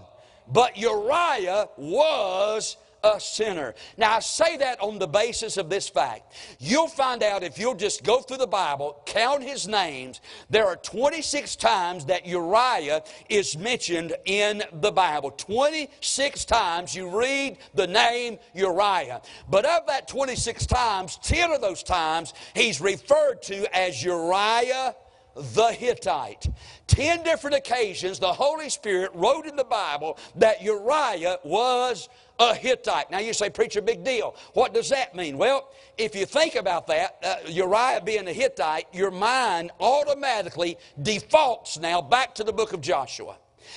But 0.53 0.77
Uriah 0.77 1.69
was 1.77 2.77
a 3.03 3.21
sinner. 3.21 3.75
Now, 3.97 4.17
I 4.17 4.21
say 4.21 4.57
that 4.59 4.81
on 4.81 4.99
the 4.99 5.07
basis 5.07 5.57
of 5.57 5.71
this 5.71 5.89
fact. 5.89 6.33
You'll 6.59 6.89
find 6.89 7.23
out 7.23 7.43
if 7.43 7.59
you'll 7.59 7.75
just 7.75 8.05
go 8.05 8.21
through 8.21 8.39
the 8.39 8.47
Bible, 8.47 9.03
count 9.07 9.43
his 9.43 9.67
names, 9.67 10.21
there 10.49 10.67
are 10.67 10.77
26 10.77 11.57
times 11.57 12.05
that 12.07 12.27
Uriah 12.27 13.03
is 13.29 13.57
mentioned 13.57 14.15
in 14.25 14.63
the 14.73 14.93
Bible. 14.93 15.31
26 15.31 16.45
times 16.45 16.95
you 16.95 17.09
read 17.19 17.59
the 17.75 17.87
name 17.87 18.39
Uriah. 18.55 19.23
But 19.49 19.65
of 19.65 19.87
that 19.87 20.09
26 20.09 20.67
times, 20.67 21.19
10 21.23 21.53
of 21.53 21.61
those 21.61 21.83
times 21.83 22.35
he's 22.55 22.81
referred 22.81 23.43
to 23.43 23.77
as 23.77 24.03
Uriah 24.03 24.95
the 25.37 25.69
Hittite. 25.69 26.49
Ten 26.87 27.23
different 27.23 27.57
occasions 27.57 28.19
the 28.19 28.33
Holy 28.33 28.69
Spirit 28.69 29.13
wrote 29.15 29.47
in 29.47 29.57
the 29.57 29.65
Bible 29.65 30.19
that 30.37 30.63
Uriah 30.63 31.39
was 31.45 32.09
a 32.41 32.55
Hittite. 32.55 33.11
Now 33.11 33.19
you 33.19 33.33
say, 33.33 33.51
preacher, 33.51 33.83
big 33.83 34.03
deal. 34.03 34.35
What 34.55 34.75
does 34.75 34.89
that 34.89 35.15
mean? 35.15 35.37
Well, 35.39 35.69
if 35.99 36.17
you 36.17 36.25
think 36.25 36.55
about 36.55 36.87
that, 36.87 37.19
uh, 37.23 37.37
Uriah 37.47 38.01
being 38.03 38.27
a 38.27 38.33
Hittite, 38.33 38.87
your 38.93 39.11
mind 39.11 39.71
automatically 39.79 40.79
defaults 41.01 41.79
now 41.79 42.01
back 42.01 42.35
to 42.37 42.45
the 42.45 42.53
book 42.53 42.73
of 42.73 42.81
Joshua. 42.81 43.37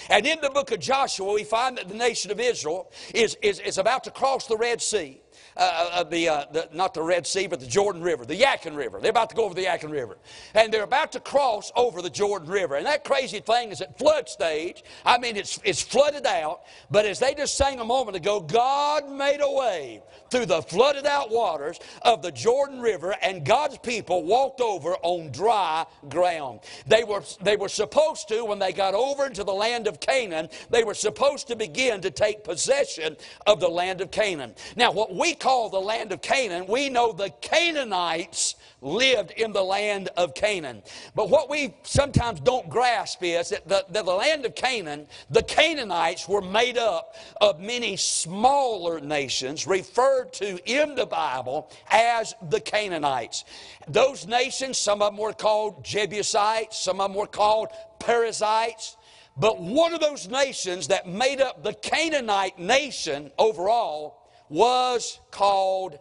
And 0.10 0.26
in 0.26 0.40
the 0.42 0.50
book 0.50 0.72
of 0.72 0.80
Joshua, 0.80 1.34
we 1.34 1.44
find 1.44 1.78
that 1.78 1.90
the 1.90 1.94
nation 1.94 2.32
of 2.32 2.40
Israel 2.40 2.90
is, 3.14 3.38
is, 3.42 3.60
is 3.60 3.78
about 3.78 4.06
to 4.06 4.12
cross 4.12 4.48
the 4.48 4.58
Red 4.58 4.82
Sea. 4.82 5.20
Uh, 5.56 5.60
uh, 5.60 5.90
uh, 6.00 6.04
the, 6.04 6.30
uh, 6.30 6.46
the, 6.52 6.70
not 6.74 6.94
the 6.94 7.02
Red 7.02 7.28
Sea, 7.28 7.48
but 7.48 7.60
the 7.60 7.68
Jordan 7.68 8.02
River, 8.02 8.26
the 8.26 8.40
Yadkin 8.40 8.76
River. 8.76 9.00
They're 9.00 9.12
about 9.12 9.30
to 9.30 9.36
go 9.36 9.46
over 9.46 9.54
the 9.54 9.66
Yadkin 9.66 9.92
River. 9.92 10.18
And 10.56 10.74
they're 10.74 10.84
about 10.84 11.12
to 11.12 11.20
cross 11.20 11.72
over 11.76 12.02
the 12.02 12.10
Jordan 12.10 12.50
River. 12.50 12.76
And 12.76 12.86
that 12.88 13.04
crazy 13.04 13.40
thing 13.40 13.72
is 13.72 13.82
at 13.82 13.98
flood 13.98 14.28
stage. 14.28 14.84
I 15.06 15.18
mean, 15.20 15.38
it's, 15.38 15.60
it's 15.64 15.82
flooded 15.82 16.26
out. 16.26 16.62
But 16.90 17.06
as 17.06 17.20
they 17.20 17.36
just 17.36 17.56
sang 17.56 17.80
a 17.80 17.86
moment 17.86 18.18
ago, 18.18 18.40
God 18.40 19.10
made 19.10 19.42
a 19.42 19.52
way 19.52 20.02
through 20.34 20.48
the 20.48 20.64
flooded 20.64 21.06
out 21.06 21.30
waters 21.30 21.80
of 22.02 22.24
the 22.24 22.32
Jordan 22.32 22.80
River, 22.82 23.16
and 23.22 23.46
God's 23.46 23.78
people 23.78 24.24
walked 24.24 24.62
over 24.62 24.96
on 25.04 25.32
dry 25.32 25.86
ground. 26.10 26.62
They 26.88 27.04
were, 27.04 27.22
they 27.44 27.56
were 27.56 27.70
supposed 27.70 28.28
to, 28.30 28.44
when 28.44 28.58
they 28.58 28.74
got 28.74 28.96
over 28.96 29.28
into 29.28 29.44
the 29.44 29.54
land 29.54 29.86
of 29.86 30.00
Canaan, 30.00 30.50
they 30.72 30.84
were 30.84 30.96
supposed 30.96 31.48
to 31.50 31.56
begin 31.56 32.02
to 32.02 32.10
take 32.10 32.44
possession 32.44 33.16
of 33.46 33.60
the 33.60 33.68
land 33.68 34.02
of 34.02 34.10
Canaan. 34.10 34.56
Now, 34.76 34.92
what 34.92 35.14
we 35.14 35.36
call 35.44 35.70
the 35.70 35.78
land 35.78 36.14
of 36.14 36.22
Canaan, 36.22 36.66
we 36.70 36.88
know 36.88 37.12
the 37.12 37.30
Canaanites 37.42 38.56
lived 38.80 39.32
in 39.32 39.52
the 39.52 39.62
land 39.62 40.08
of 40.16 40.34
Canaan. 40.34 40.82
But 41.16 41.30
what 41.30 41.50
we 41.50 41.76
sometimes 41.84 42.40
don't 42.40 42.70
grasp 42.70 43.22
is 43.24 43.50
that 43.50 43.68
the, 43.68 43.86
the, 43.90 44.04
the, 44.04 44.14
land 44.14 44.46
of 44.46 44.56
Canaan, 44.56 45.06
the 45.30 45.44
Canaanites 45.44 46.30
were 46.30 46.42
made 46.42 46.78
up 46.78 47.18
of 47.42 47.60
many 47.60 47.98
smaller 47.98 49.02
nations 49.02 49.68
referred 49.68 50.32
to 50.34 50.60
in 50.64 50.96
the 50.96 51.06
Bible 51.06 51.70
as 51.92 52.34
the 52.50 52.62
Canaanites. 52.62 53.44
Those 53.90 54.26
nations, 54.26 54.80
some 54.80 55.02
of 55.02 55.12
them 55.12 55.18
were 55.18 55.34
called 55.34 55.84
Jebusites, 55.84 56.80
some 56.80 57.02
of 57.02 57.10
them 57.10 57.20
were 57.20 57.28
called 57.28 57.68
Perizzites. 58.00 58.96
But 59.36 59.60
one 59.62 59.94
of 59.94 60.00
those 60.00 60.30
nations 60.30 60.88
that 60.88 61.06
made 61.06 61.42
up 61.42 61.64
the 61.64 61.74
Canaanite 61.74 62.60
nation 62.60 63.30
overall 63.38 64.23
was 64.54 65.20
called 65.32 65.98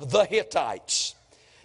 the 0.00 0.24
Hittites. 0.24 1.13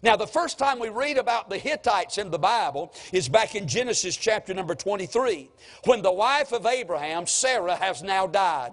Now, 0.01 0.15
the 0.15 0.27
first 0.27 0.57
time 0.57 0.79
we 0.79 0.89
read 0.89 1.17
about 1.17 1.49
the 1.49 1.57
Hittites 1.57 2.17
in 2.17 2.31
the 2.31 2.39
Bible 2.39 2.93
is 3.11 3.27
back 3.27 3.55
in 3.55 3.67
Genesis 3.67 4.15
chapter 4.15 4.53
number 4.53 4.73
23, 4.73 5.49
when 5.85 6.01
the 6.01 6.11
wife 6.11 6.53
of 6.53 6.65
Abraham, 6.65 7.27
Sarah, 7.27 7.75
has 7.75 8.01
now 8.01 8.25
died. 8.25 8.71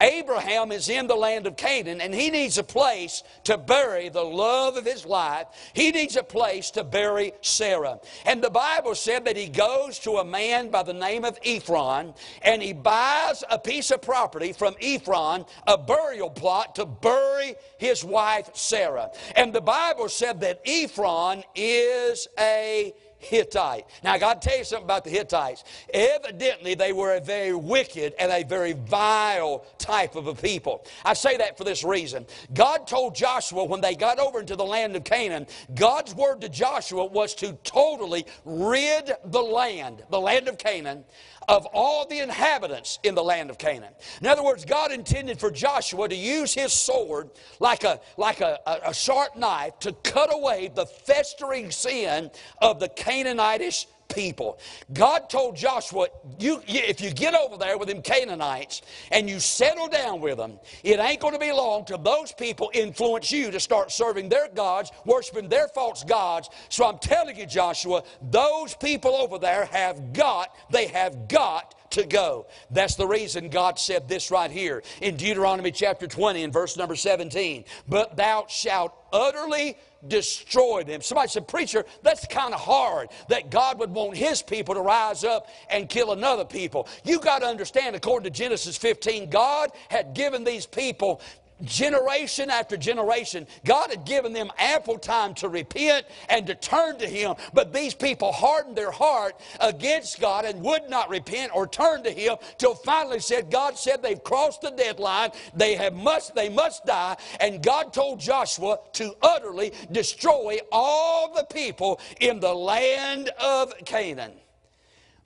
Abraham 0.00 0.72
is 0.72 0.90
in 0.90 1.06
the 1.06 1.14
land 1.14 1.46
of 1.46 1.56
Canaan 1.56 2.02
and 2.02 2.14
he 2.14 2.30
needs 2.30 2.58
a 2.58 2.64
place 2.64 3.22
to 3.44 3.56
bury 3.56 4.10
the 4.10 4.22
love 4.22 4.76
of 4.76 4.84
his 4.84 5.06
life. 5.06 5.46
He 5.72 5.90
needs 5.90 6.16
a 6.16 6.22
place 6.22 6.70
to 6.72 6.84
bury 6.84 7.32
Sarah. 7.40 7.98
And 8.26 8.42
the 8.42 8.50
Bible 8.50 8.94
said 8.94 9.24
that 9.24 9.36
he 9.36 9.48
goes 9.48 9.98
to 10.00 10.18
a 10.18 10.24
man 10.24 10.70
by 10.70 10.82
the 10.82 10.92
name 10.92 11.24
of 11.24 11.38
Ephron 11.44 12.12
and 12.42 12.62
he 12.62 12.74
buys 12.74 13.42
a 13.50 13.58
piece 13.58 13.90
of 13.90 14.02
property 14.02 14.52
from 14.52 14.74
Ephron, 14.82 15.46
a 15.66 15.78
burial 15.78 16.28
plot 16.28 16.74
to 16.74 16.84
bury 16.84 17.54
his 17.78 18.04
wife 18.04 18.50
Sarah. 18.52 19.10
And 19.34 19.54
the 19.54 19.62
Bible 19.62 20.10
said 20.10 20.40
that 20.40 20.60
Ephron 20.66 21.44
is 21.54 22.28
a 22.38 22.92
Hittite. 23.18 23.86
Now, 24.04 24.12
I 24.12 24.18
got 24.18 24.42
to 24.42 24.48
tell 24.48 24.58
you 24.58 24.64
something 24.64 24.84
about 24.84 25.04
the 25.04 25.10
Hittites. 25.10 25.64
Evidently, 25.92 26.74
they 26.74 26.92
were 26.92 27.14
a 27.14 27.20
very 27.20 27.54
wicked 27.54 28.14
and 28.18 28.30
a 28.30 28.44
very 28.44 28.72
vile 28.72 29.64
type 29.78 30.16
of 30.16 30.26
a 30.26 30.34
people. 30.34 30.84
I 31.04 31.14
say 31.14 31.36
that 31.38 31.56
for 31.56 31.64
this 31.64 31.82
reason. 31.82 32.26
God 32.52 32.86
told 32.86 33.14
Joshua 33.14 33.64
when 33.64 33.80
they 33.80 33.94
got 33.94 34.18
over 34.18 34.40
into 34.40 34.54
the 34.54 34.64
land 34.64 34.96
of 34.96 35.04
Canaan, 35.04 35.46
God's 35.74 36.14
word 36.14 36.42
to 36.42 36.48
Joshua 36.48 37.06
was 37.06 37.34
to 37.36 37.54
totally 37.64 38.26
rid 38.44 39.12
the 39.24 39.42
land, 39.42 40.04
the 40.10 40.20
land 40.20 40.48
of 40.48 40.58
Canaan, 40.58 41.04
of 41.48 41.66
all 41.72 42.06
the 42.06 42.18
inhabitants 42.18 42.98
in 43.02 43.14
the 43.14 43.22
land 43.22 43.50
of 43.50 43.58
Canaan. 43.58 43.92
In 44.20 44.26
other 44.26 44.42
words, 44.42 44.64
God 44.64 44.92
intended 44.92 45.38
for 45.38 45.50
Joshua 45.50 46.08
to 46.08 46.16
use 46.16 46.54
his 46.54 46.72
sword 46.72 47.30
like 47.60 47.84
a, 47.84 48.00
like 48.16 48.40
a, 48.40 48.58
a, 48.84 48.94
sharp 48.94 49.36
knife 49.36 49.78
to 49.80 49.92
cut 49.92 50.32
away 50.32 50.70
the 50.74 50.86
festering 50.86 51.70
sin 51.70 52.30
of 52.60 52.80
the 52.80 52.88
Canaanitish 52.88 53.86
people. 54.08 54.58
God 54.92 55.30
told 55.30 55.56
Joshua, 55.56 56.08
you, 56.38 56.62
if 56.66 57.00
you 57.00 57.10
get 57.10 57.34
over 57.34 57.56
there 57.56 57.78
with 57.78 57.88
them 57.88 58.02
Canaanites 58.02 58.82
and 59.12 59.28
you 59.28 59.40
settle 59.40 59.88
down 59.88 60.20
with 60.20 60.38
them, 60.38 60.58
it 60.82 60.98
ain't 60.98 61.20
going 61.20 61.34
to 61.34 61.38
be 61.38 61.52
long 61.52 61.84
till 61.84 61.98
those 61.98 62.32
people 62.32 62.70
influence 62.74 63.30
you 63.30 63.50
to 63.50 63.60
start 63.60 63.92
serving 63.92 64.28
their 64.28 64.48
gods, 64.48 64.90
worshiping 65.04 65.48
their 65.48 65.68
false 65.68 66.04
gods. 66.04 66.50
So 66.68 66.86
I'm 66.86 66.98
telling 66.98 67.36
you, 67.36 67.46
Joshua, 67.46 68.02
those 68.30 68.74
people 68.74 69.14
over 69.14 69.38
there 69.38 69.66
have 69.66 70.12
got, 70.12 70.54
they 70.70 70.88
have 70.88 71.28
got 71.28 71.75
to 71.90 72.04
go. 72.04 72.46
That's 72.70 72.96
the 72.96 73.06
reason 73.06 73.48
God 73.48 73.78
said 73.78 74.08
this 74.08 74.30
right 74.30 74.50
here 74.50 74.82
in 75.00 75.16
Deuteronomy 75.16 75.70
chapter 75.70 76.06
20 76.06 76.42
and 76.42 76.52
verse 76.52 76.76
number 76.76 76.96
17. 76.96 77.64
But 77.88 78.16
thou 78.16 78.46
shalt 78.48 78.94
utterly 79.12 79.76
destroy 80.08 80.84
them. 80.84 81.00
Somebody 81.00 81.28
said, 81.28 81.48
Preacher, 81.48 81.84
that's 82.02 82.26
kind 82.26 82.54
of 82.54 82.60
hard 82.60 83.08
that 83.28 83.50
God 83.50 83.78
would 83.78 83.90
want 83.90 84.16
his 84.16 84.42
people 84.42 84.74
to 84.74 84.80
rise 84.80 85.24
up 85.24 85.48
and 85.70 85.88
kill 85.88 86.12
another 86.12 86.44
people. 86.44 86.88
You 87.04 87.20
got 87.20 87.40
to 87.40 87.46
understand, 87.46 87.96
according 87.96 88.30
to 88.30 88.36
Genesis 88.36 88.76
15, 88.76 89.30
God 89.30 89.70
had 89.88 90.14
given 90.14 90.44
these 90.44 90.66
people 90.66 91.20
generation 91.62 92.50
after 92.50 92.76
generation. 92.76 93.46
God 93.64 93.90
had 93.90 94.04
given 94.04 94.32
them 94.32 94.50
ample 94.58 94.98
time 94.98 95.34
to 95.34 95.48
repent 95.48 96.06
and 96.28 96.46
to 96.46 96.54
turn 96.54 96.98
to 96.98 97.06
Him, 97.06 97.34
but 97.54 97.72
these 97.72 97.94
people 97.94 98.32
hardened 98.32 98.76
their 98.76 98.90
heart 98.90 99.40
against 99.60 100.20
God 100.20 100.44
and 100.44 100.62
would 100.62 100.88
not 100.88 101.08
repent 101.08 101.52
or 101.54 101.66
turn 101.66 102.02
to 102.04 102.10
Him 102.10 102.36
till 102.58 102.74
finally 102.74 103.20
said, 103.20 103.50
God 103.50 103.78
said 103.78 104.02
they've 104.02 104.22
crossed 104.22 104.62
the 104.62 104.70
deadline, 104.70 105.30
they 105.54 105.74
have 105.74 105.94
must, 105.94 106.34
they 106.34 106.48
must 106.48 106.84
die, 106.86 107.16
and 107.40 107.62
God 107.62 107.92
told 107.92 108.20
Joshua 108.20 108.78
to 108.94 109.14
utterly 109.22 109.72
destroy 109.92 110.58
all 110.70 111.34
the 111.34 111.44
people 111.44 112.00
in 112.20 112.40
the 112.40 112.54
land 112.54 113.30
of 113.40 113.72
Canaan. 113.84 114.32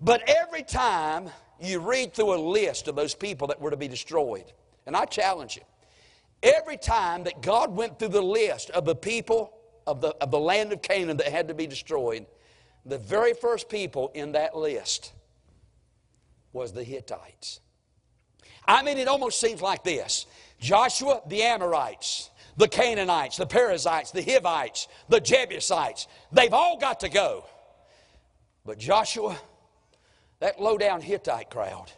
But 0.00 0.22
every 0.28 0.62
time 0.62 1.28
you 1.60 1.80
read 1.80 2.14
through 2.14 2.34
a 2.34 2.40
list 2.40 2.88
of 2.88 2.96
those 2.96 3.14
people 3.14 3.48
that 3.48 3.60
were 3.60 3.70
to 3.70 3.76
be 3.76 3.88
destroyed, 3.88 4.52
and 4.86 4.96
I 4.96 5.04
challenge 5.04 5.56
you, 5.56 5.62
every 6.42 6.76
time 6.76 7.24
that 7.24 7.42
God 7.42 7.74
went 7.74 7.98
through 7.98 8.08
the 8.08 8.22
list 8.22 8.70
of 8.70 8.84
the 8.84 8.94
people 8.94 9.54
of 9.86 10.00
the, 10.00 10.08
of 10.20 10.30
the 10.30 10.38
land 10.38 10.72
of 10.72 10.82
Canaan 10.82 11.16
that 11.18 11.28
had 11.28 11.48
to 11.48 11.54
be 11.54 11.66
destroyed, 11.66 12.26
the 12.84 12.98
very 12.98 13.34
first 13.34 13.68
people 13.68 14.10
in 14.14 14.32
that 14.32 14.56
list 14.56 15.12
was 16.52 16.72
the 16.72 16.84
Hittites. 16.84 17.60
I 18.66 18.82
mean, 18.82 18.98
it 18.98 19.08
almost 19.08 19.40
seems 19.40 19.60
like 19.60 19.84
this 19.84 20.26
Joshua, 20.58 21.22
the 21.26 21.42
Amorites, 21.42 22.30
the 22.56 22.68
Canaanites, 22.68 23.36
the 23.36 23.46
Perizzites, 23.46 24.10
the 24.10 24.22
Hivites, 24.22 24.88
the 25.08 25.20
Jebusites, 25.20 26.06
they've 26.30 26.52
all 26.52 26.78
got 26.78 27.00
to 27.00 27.08
go. 27.08 27.44
But 28.64 28.78
Joshua, 28.78 29.38
that 30.40 30.60
low 30.60 30.76
down 30.76 31.00
Hittite 31.00 31.50
crowd, 31.50 31.90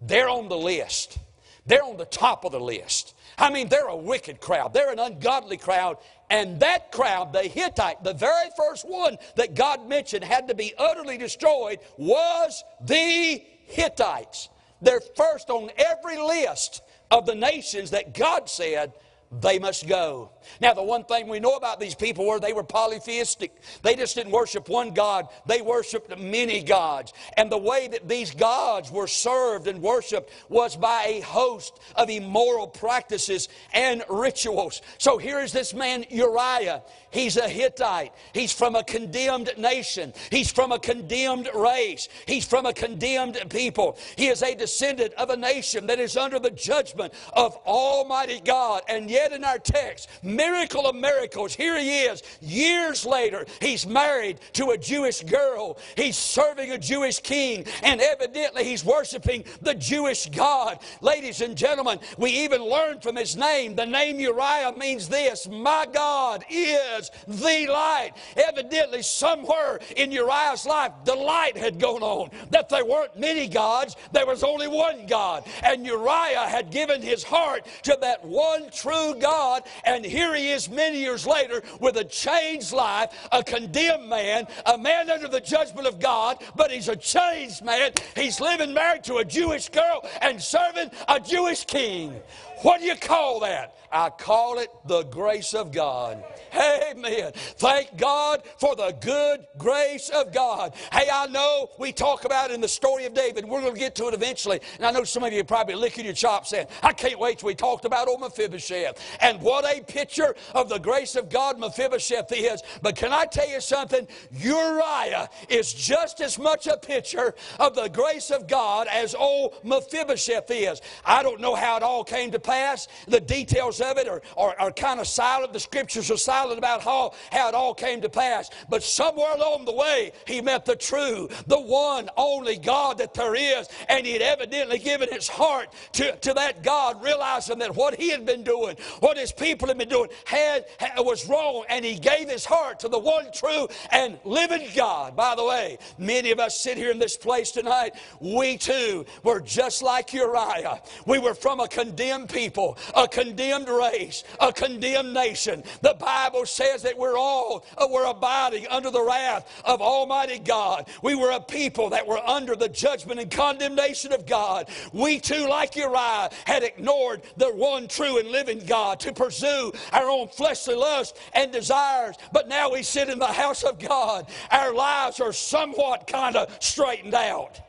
they're 0.00 0.28
on 0.28 0.48
the 0.48 0.58
list. 0.58 1.18
They're 1.66 1.84
on 1.84 1.96
the 1.96 2.04
top 2.04 2.44
of 2.44 2.52
the 2.52 2.60
list. 2.60 3.14
I 3.38 3.50
mean, 3.50 3.68
they're 3.68 3.86
a 3.86 3.96
wicked 3.96 4.40
crowd. 4.40 4.74
They're 4.74 4.92
an 4.92 4.98
ungodly 4.98 5.56
crowd. 5.56 5.98
And 6.28 6.58
that 6.60 6.90
crowd, 6.92 7.32
the 7.32 7.42
Hittite, 7.42 8.02
the 8.02 8.14
very 8.14 8.48
first 8.56 8.88
one 8.88 9.16
that 9.36 9.54
God 9.54 9.88
mentioned 9.88 10.24
had 10.24 10.48
to 10.48 10.54
be 10.54 10.74
utterly 10.76 11.18
destroyed 11.18 11.78
was 11.96 12.64
the 12.80 13.42
Hittites. 13.66 14.48
They're 14.80 15.00
first 15.00 15.50
on 15.50 15.70
every 15.76 16.18
list 16.18 16.82
of 17.10 17.26
the 17.26 17.34
nations 17.34 17.90
that 17.90 18.14
God 18.14 18.48
said 18.48 18.92
they 19.40 19.58
must 19.58 19.86
go. 19.86 20.30
Now, 20.60 20.74
the 20.74 20.82
one 20.82 21.04
thing 21.04 21.28
we 21.28 21.40
know 21.40 21.56
about 21.56 21.80
these 21.80 21.94
people 21.94 22.26
were 22.26 22.40
they 22.40 22.52
were 22.52 22.62
polytheistic. 22.62 23.60
They 23.82 23.94
just 23.94 24.14
didn't 24.14 24.32
worship 24.32 24.68
one 24.68 24.92
God, 24.92 25.28
they 25.46 25.62
worshiped 25.62 26.16
many 26.18 26.62
gods. 26.62 27.12
And 27.36 27.50
the 27.50 27.58
way 27.58 27.88
that 27.88 28.08
these 28.08 28.32
gods 28.32 28.90
were 28.90 29.06
served 29.06 29.66
and 29.66 29.80
worshiped 29.82 30.30
was 30.48 30.76
by 30.76 31.04
a 31.06 31.20
host 31.20 31.80
of 31.96 32.10
immoral 32.10 32.66
practices 32.66 33.48
and 33.72 34.02
rituals. 34.08 34.82
So 34.98 35.18
here 35.18 35.40
is 35.40 35.52
this 35.52 35.74
man, 35.74 36.04
Uriah. 36.10 36.82
He's 37.10 37.36
a 37.36 37.48
Hittite. 37.48 38.12
He's 38.32 38.52
from 38.52 38.74
a 38.74 38.82
condemned 38.82 39.50
nation. 39.58 40.14
He's 40.30 40.50
from 40.50 40.72
a 40.72 40.78
condemned 40.78 41.48
race. 41.54 42.08
He's 42.26 42.46
from 42.46 42.64
a 42.64 42.72
condemned 42.72 43.38
people. 43.50 43.98
He 44.16 44.28
is 44.28 44.42
a 44.42 44.54
descendant 44.54 45.12
of 45.14 45.28
a 45.28 45.36
nation 45.36 45.86
that 45.88 46.00
is 46.00 46.16
under 46.16 46.38
the 46.38 46.50
judgment 46.50 47.12
of 47.34 47.54
Almighty 47.66 48.40
God. 48.42 48.82
And 48.88 49.10
yet, 49.10 49.32
in 49.32 49.44
our 49.44 49.58
text, 49.58 50.08
miracle 50.36 50.86
of 50.86 50.94
miracles, 50.94 51.54
here 51.54 51.78
he 51.78 52.00
is, 52.00 52.22
years 52.40 53.04
later, 53.04 53.46
he's 53.60 53.86
married 53.86 54.40
to 54.54 54.70
a 54.70 54.78
Jewish 54.78 55.22
girl. 55.22 55.78
He's 55.96 56.16
serving 56.16 56.70
a 56.70 56.78
Jewish 56.78 57.20
king, 57.20 57.66
and 57.82 58.00
evidently 58.00 58.64
he's 58.64 58.84
worshiping 58.84 59.44
the 59.60 59.74
Jewish 59.74 60.28
God. 60.30 60.78
Ladies 61.00 61.40
and 61.40 61.56
gentlemen, 61.56 61.98
we 62.18 62.30
even 62.30 62.62
learn 62.62 63.00
from 63.00 63.16
his 63.16 63.36
name. 63.36 63.74
The 63.74 63.86
name 63.86 64.20
Uriah 64.20 64.74
means 64.76 65.08
this 65.08 65.48
My 65.48 65.86
God 65.92 66.44
is 66.50 67.10
the 67.26 67.66
light. 67.68 68.12
Evidently, 68.36 69.02
somewhere 69.02 69.80
in 69.96 70.10
Uriah's 70.12 70.66
life, 70.66 70.92
the 71.04 71.14
light 71.14 71.56
had 71.56 71.78
gone 71.78 72.02
on. 72.02 72.30
That 72.50 72.68
there 72.68 72.84
weren't 72.84 73.18
many 73.18 73.48
gods, 73.48 73.96
there 74.12 74.26
was 74.26 74.42
only 74.42 74.68
one 74.68 75.06
God. 75.06 75.44
And 75.62 75.86
Uriah 75.86 76.46
had 76.46 76.70
given 76.70 77.02
his 77.02 77.22
heart 77.22 77.66
to 77.82 77.98
that 78.00 78.24
one 78.24 78.70
true 78.70 79.14
God. 79.18 79.64
And 79.84 80.04
here 80.04 80.21
he 80.34 80.50
is 80.50 80.68
many 80.68 81.00
years 81.00 81.26
later 81.26 81.62
with 81.80 81.96
a 81.96 82.04
changed 82.04 82.72
life, 82.72 83.10
a 83.32 83.42
condemned 83.42 84.08
man, 84.08 84.46
a 84.66 84.78
man 84.78 85.10
under 85.10 85.28
the 85.28 85.40
judgment 85.40 85.86
of 85.86 85.98
God, 86.00 86.42
but 86.56 86.70
he's 86.70 86.88
a 86.88 86.96
changed 86.96 87.64
man. 87.64 87.92
He's 88.14 88.40
living 88.40 88.72
married 88.72 89.04
to 89.04 89.16
a 89.16 89.24
Jewish 89.24 89.68
girl 89.68 90.08
and 90.20 90.40
serving 90.40 90.90
a 91.08 91.20
Jewish 91.20 91.64
king. 91.64 92.20
What 92.62 92.80
do 92.80 92.86
you 92.86 92.96
call 92.96 93.40
that? 93.40 93.76
I 93.90 94.08
call 94.08 94.58
it 94.58 94.70
the 94.86 95.02
grace 95.02 95.52
of 95.52 95.72
God. 95.72 96.24
Amen. 96.54 97.32
Thank 97.34 97.96
God 97.96 98.42
for 98.58 98.74
the 98.76 98.96
good 99.00 99.44
grace 99.58 100.08
of 100.08 100.32
God. 100.32 100.74
Hey, 100.92 101.08
I 101.12 101.26
know 101.26 101.70
we 101.78 101.92
talk 101.92 102.24
about 102.24 102.50
in 102.50 102.60
the 102.60 102.68
story 102.68 103.04
of 103.04 103.14
David. 103.14 103.44
We're 103.44 103.60
going 103.60 103.74
to 103.74 103.78
get 103.78 103.94
to 103.96 104.06
it 104.08 104.14
eventually. 104.14 104.60
And 104.76 104.86
I 104.86 104.92
know 104.92 105.04
some 105.04 105.24
of 105.24 105.32
you 105.32 105.40
are 105.40 105.44
probably 105.44 105.74
licking 105.74 106.04
your 106.04 106.14
chops 106.14 106.50
saying, 106.50 106.68
I 106.82 106.92
can't 106.92 107.18
wait 107.18 107.40
till 107.40 107.48
we 107.48 107.54
talked 107.54 107.84
about 107.84 108.08
old 108.08 108.20
Mephibosheth. 108.20 108.98
And 109.20 109.40
what 109.42 109.64
a 109.64 109.82
picture 110.12 110.34
of 110.54 110.68
the 110.68 110.78
grace 110.78 111.16
of 111.16 111.30
God 111.30 111.58
Mephibosheth 111.58 112.32
is. 112.32 112.62
But 112.82 112.96
can 112.96 113.12
I 113.12 113.24
tell 113.24 113.48
you 113.48 113.60
something? 113.60 114.06
Uriah 114.32 115.28
is 115.48 115.72
just 115.72 116.20
as 116.20 116.38
much 116.38 116.66
a 116.66 116.76
picture 116.76 117.34
of 117.58 117.74
the 117.74 117.88
grace 117.88 118.30
of 118.30 118.46
God 118.46 118.88
as 118.88 119.14
old 119.14 119.54
Mephibosheth 119.64 120.50
is. 120.50 120.82
I 121.04 121.22
don't 121.22 121.40
know 121.40 121.54
how 121.54 121.78
it 121.78 121.82
all 121.82 122.04
came 122.04 122.30
to 122.32 122.38
pass. 122.38 122.88
The 123.08 123.20
details 123.20 123.80
of 123.80 123.96
it 123.96 124.06
are, 124.06 124.20
are, 124.36 124.54
are 124.58 124.72
kind 124.72 125.00
of 125.00 125.06
silent. 125.06 125.54
The 125.54 125.60
scriptures 125.60 126.10
are 126.10 126.18
silent 126.18 126.58
about 126.58 126.82
how, 126.82 127.12
how 127.30 127.48
it 127.48 127.54
all 127.54 127.74
came 127.74 128.02
to 128.02 128.10
pass. 128.10 128.50
But 128.68 128.82
somewhere 128.82 129.34
along 129.34 129.64
the 129.64 129.72
way, 129.72 130.12
he 130.26 130.42
met 130.42 130.66
the 130.66 130.76
true, 130.76 131.28
the 131.46 131.60
one, 131.60 132.10
only 132.18 132.58
God 132.58 132.98
that 132.98 133.14
there 133.14 133.34
is. 133.34 133.66
And 133.88 134.04
he 134.04 134.12
had 134.12 134.22
evidently 134.22 134.78
given 134.78 135.08
his 135.10 135.28
heart 135.28 135.72
to, 135.92 136.14
to 136.16 136.34
that 136.34 136.62
God, 136.62 137.02
realizing 137.02 137.58
that 137.60 137.74
what 137.74 137.94
he 137.94 138.10
had 138.10 138.26
been 138.26 138.44
doing, 138.44 138.76
what 139.00 139.16
his 139.16 139.32
people 139.32 139.68
had 139.68 139.78
been 139.78 139.88
doing, 139.88 140.01
had, 140.24 140.66
had 140.78 141.00
was 141.00 141.28
wrong. 141.28 141.64
And 141.68 141.84
he 141.84 141.98
gave 141.98 142.28
his 142.28 142.44
heart 142.44 142.80
to 142.80 142.88
the 142.88 142.98
one 142.98 143.30
true 143.32 143.68
and 143.90 144.18
living 144.24 144.68
God. 144.74 145.16
By 145.16 145.34
the 145.34 145.44
way, 145.44 145.78
many 145.98 146.30
of 146.30 146.38
us 146.38 146.60
sit 146.60 146.76
here 146.76 146.90
in 146.90 146.98
this 146.98 147.16
place 147.16 147.50
tonight. 147.50 147.94
We 148.20 148.56
too 148.56 149.06
were 149.22 149.40
just 149.40 149.82
like 149.82 150.12
Uriah. 150.12 150.82
We 151.06 151.18
were 151.18 151.34
from 151.34 151.60
a 151.60 151.68
condemned 151.68 152.28
people, 152.28 152.78
a 152.94 153.08
condemned 153.08 153.68
race, 153.68 154.24
a 154.40 154.52
condemned 154.52 155.14
nation. 155.14 155.62
The 155.80 155.96
Bible 155.98 156.46
says 156.46 156.82
that 156.82 156.98
we're 156.98 157.18
all 157.18 157.64
uh, 157.76 157.86
we're 157.90 158.06
abiding 158.06 158.66
under 158.68 158.90
the 158.90 159.02
wrath 159.02 159.62
of 159.64 159.80
Almighty 159.80 160.38
God. 160.38 160.88
We 161.02 161.14
were 161.14 161.30
a 161.30 161.40
people 161.40 161.90
that 161.90 162.06
were 162.06 162.18
under 162.18 162.56
the 162.56 162.68
judgment 162.68 163.20
and 163.20 163.30
condemnation 163.30 164.12
of 164.12 164.26
God. 164.26 164.68
We 164.92 165.20
too, 165.20 165.48
like 165.48 165.76
Uriah, 165.76 166.30
had 166.46 166.62
ignored 166.62 167.22
the 167.36 167.50
one 167.50 167.88
true 167.88 168.18
and 168.18 168.28
living 168.28 168.64
God 168.66 169.00
to 169.00 169.12
pursue 169.12 169.72
our 169.92 170.08
own 170.08 170.28
fleshly 170.28 170.74
lusts 170.74 171.18
and 171.34 171.52
desires. 171.52 172.16
But 172.32 172.48
now 172.48 172.70
we 172.72 172.82
sit 172.82 173.08
in 173.08 173.18
the 173.18 173.26
house 173.26 173.62
of 173.62 173.78
God. 173.78 174.26
Our 174.50 174.72
lives 174.72 175.20
are 175.20 175.32
somewhat 175.32 176.06
kind 176.06 176.36
of 176.36 176.56
straightened 176.60 177.14
out 177.14 177.60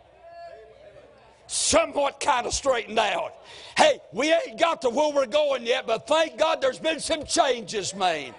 somewhat 1.54 2.20
kind 2.20 2.48
of 2.48 2.54
straightened 2.54 2.98
out. 2.98 3.36
Hey, 3.78 4.00
we 4.12 4.32
ain't 4.32 4.60
got 4.60 4.82
to 4.84 4.90
where 4.90 5.14
we're 5.14 5.26
going 5.26 5.66
yet, 5.66 5.88
but 5.88 6.08
thank 6.08 6.38
God 6.38 6.62
there's 6.62 6.80
been 6.80 7.00
some 7.00 7.26
changes 7.26 7.96
made. 7.96 8.34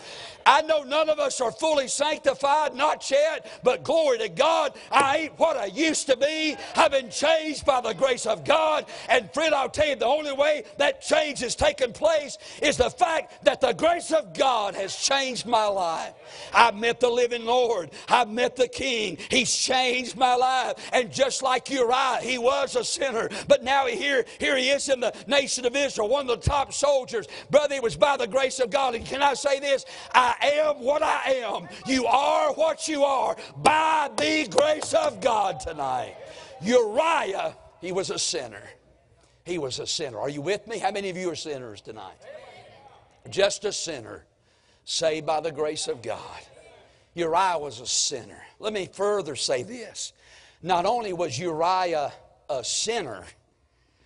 I 0.46 0.62
know 0.62 0.82
none 0.82 1.08
of 1.08 1.18
us 1.18 1.40
are 1.40 1.52
fully 1.52 1.88
sanctified, 1.88 2.74
not 2.74 3.10
yet, 3.10 3.46
but 3.62 3.82
glory 3.82 4.18
to 4.18 4.28
God, 4.28 4.74
I 4.90 5.16
ain't 5.16 5.38
what 5.38 5.56
I 5.56 5.66
used 5.66 6.06
to 6.08 6.16
be. 6.16 6.56
I've 6.76 6.90
been 6.90 7.10
changed 7.10 7.64
by 7.64 7.80
the 7.80 7.94
grace 7.94 8.26
of 8.26 8.44
God. 8.44 8.86
And 9.08 9.32
friend, 9.32 9.54
I'll 9.54 9.70
tell 9.70 9.88
you, 9.88 9.96
the 9.96 10.06
only 10.06 10.32
way 10.32 10.64
that 10.78 11.00
change 11.00 11.40
has 11.40 11.54
taken 11.54 11.92
place 11.92 12.38
is 12.62 12.76
the 12.76 12.90
fact 12.90 13.44
that 13.44 13.60
the 13.60 13.72
grace 13.72 14.12
of 14.12 14.34
God 14.34 14.74
has 14.74 14.94
changed 14.96 15.46
my 15.46 15.66
life. 15.66 16.12
I've 16.52 16.76
met 16.76 17.00
the 17.00 17.08
living 17.08 17.44
Lord. 17.44 17.90
I've 18.08 18.28
met 18.28 18.56
the 18.56 18.68
King. 18.68 19.18
He's 19.30 19.54
changed 19.54 20.16
my 20.16 20.34
life. 20.34 20.74
And 20.92 21.10
just 21.10 21.42
like 21.42 21.70
Uriah, 21.70 22.18
he 22.20 22.38
was 22.38 22.76
a 22.76 22.84
sinner, 22.84 23.30
but 23.48 23.62
now 23.62 23.86
here, 23.86 24.24
here 24.38 24.56
he 24.56 24.70
is 24.70 24.88
in 24.88 25.00
the 25.04 25.14
nation 25.26 25.66
of 25.66 25.76
Israel, 25.76 26.08
one 26.08 26.28
of 26.28 26.40
the 26.40 26.48
top 26.48 26.72
soldiers. 26.72 27.26
Brother, 27.50 27.74
it 27.74 27.82
was 27.82 27.96
by 27.96 28.16
the 28.16 28.26
grace 28.26 28.60
of 28.60 28.70
God. 28.70 28.94
And 28.94 29.04
can 29.04 29.22
I 29.22 29.34
say 29.34 29.60
this? 29.60 29.84
I 30.12 30.34
am 30.60 30.82
what 30.82 31.02
I 31.02 31.42
am. 31.44 31.68
You 31.86 32.06
are 32.06 32.52
what 32.54 32.88
you 32.88 33.04
are 33.04 33.36
by 33.58 34.10
the 34.16 34.48
grace 34.50 34.94
of 34.94 35.20
God 35.20 35.60
tonight. 35.60 36.16
Uriah, 36.62 37.56
he 37.80 37.92
was 37.92 38.10
a 38.10 38.18
sinner. 38.18 38.62
He 39.44 39.58
was 39.58 39.78
a 39.78 39.86
sinner. 39.86 40.18
Are 40.18 40.30
you 40.30 40.40
with 40.40 40.66
me? 40.66 40.78
How 40.78 40.90
many 40.90 41.10
of 41.10 41.16
you 41.16 41.30
are 41.30 41.36
sinners 41.36 41.80
tonight? 41.80 42.16
Just 43.30 43.64
a 43.64 43.72
sinner, 43.72 44.24
saved 44.84 45.26
by 45.26 45.40
the 45.40 45.52
grace 45.52 45.88
of 45.88 46.02
God. 46.02 46.40
Uriah 47.14 47.58
was 47.58 47.80
a 47.80 47.86
sinner. 47.86 48.42
Let 48.58 48.72
me 48.72 48.88
further 48.92 49.36
say 49.36 49.62
this. 49.62 50.12
Not 50.62 50.86
only 50.86 51.12
was 51.12 51.38
Uriah 51.38 52.12
a 52.48 52.64
sinner, 52.64 53.24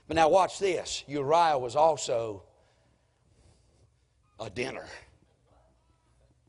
but 0.08 0.16
now 0.16 0.28
watch 0.28 0.58
this 0.58 1.04
Uriah 1.06 1.58
was 1.58 1.76
also 1.76 2.42
a 4.40 4.50
dinner. 4.50 4.86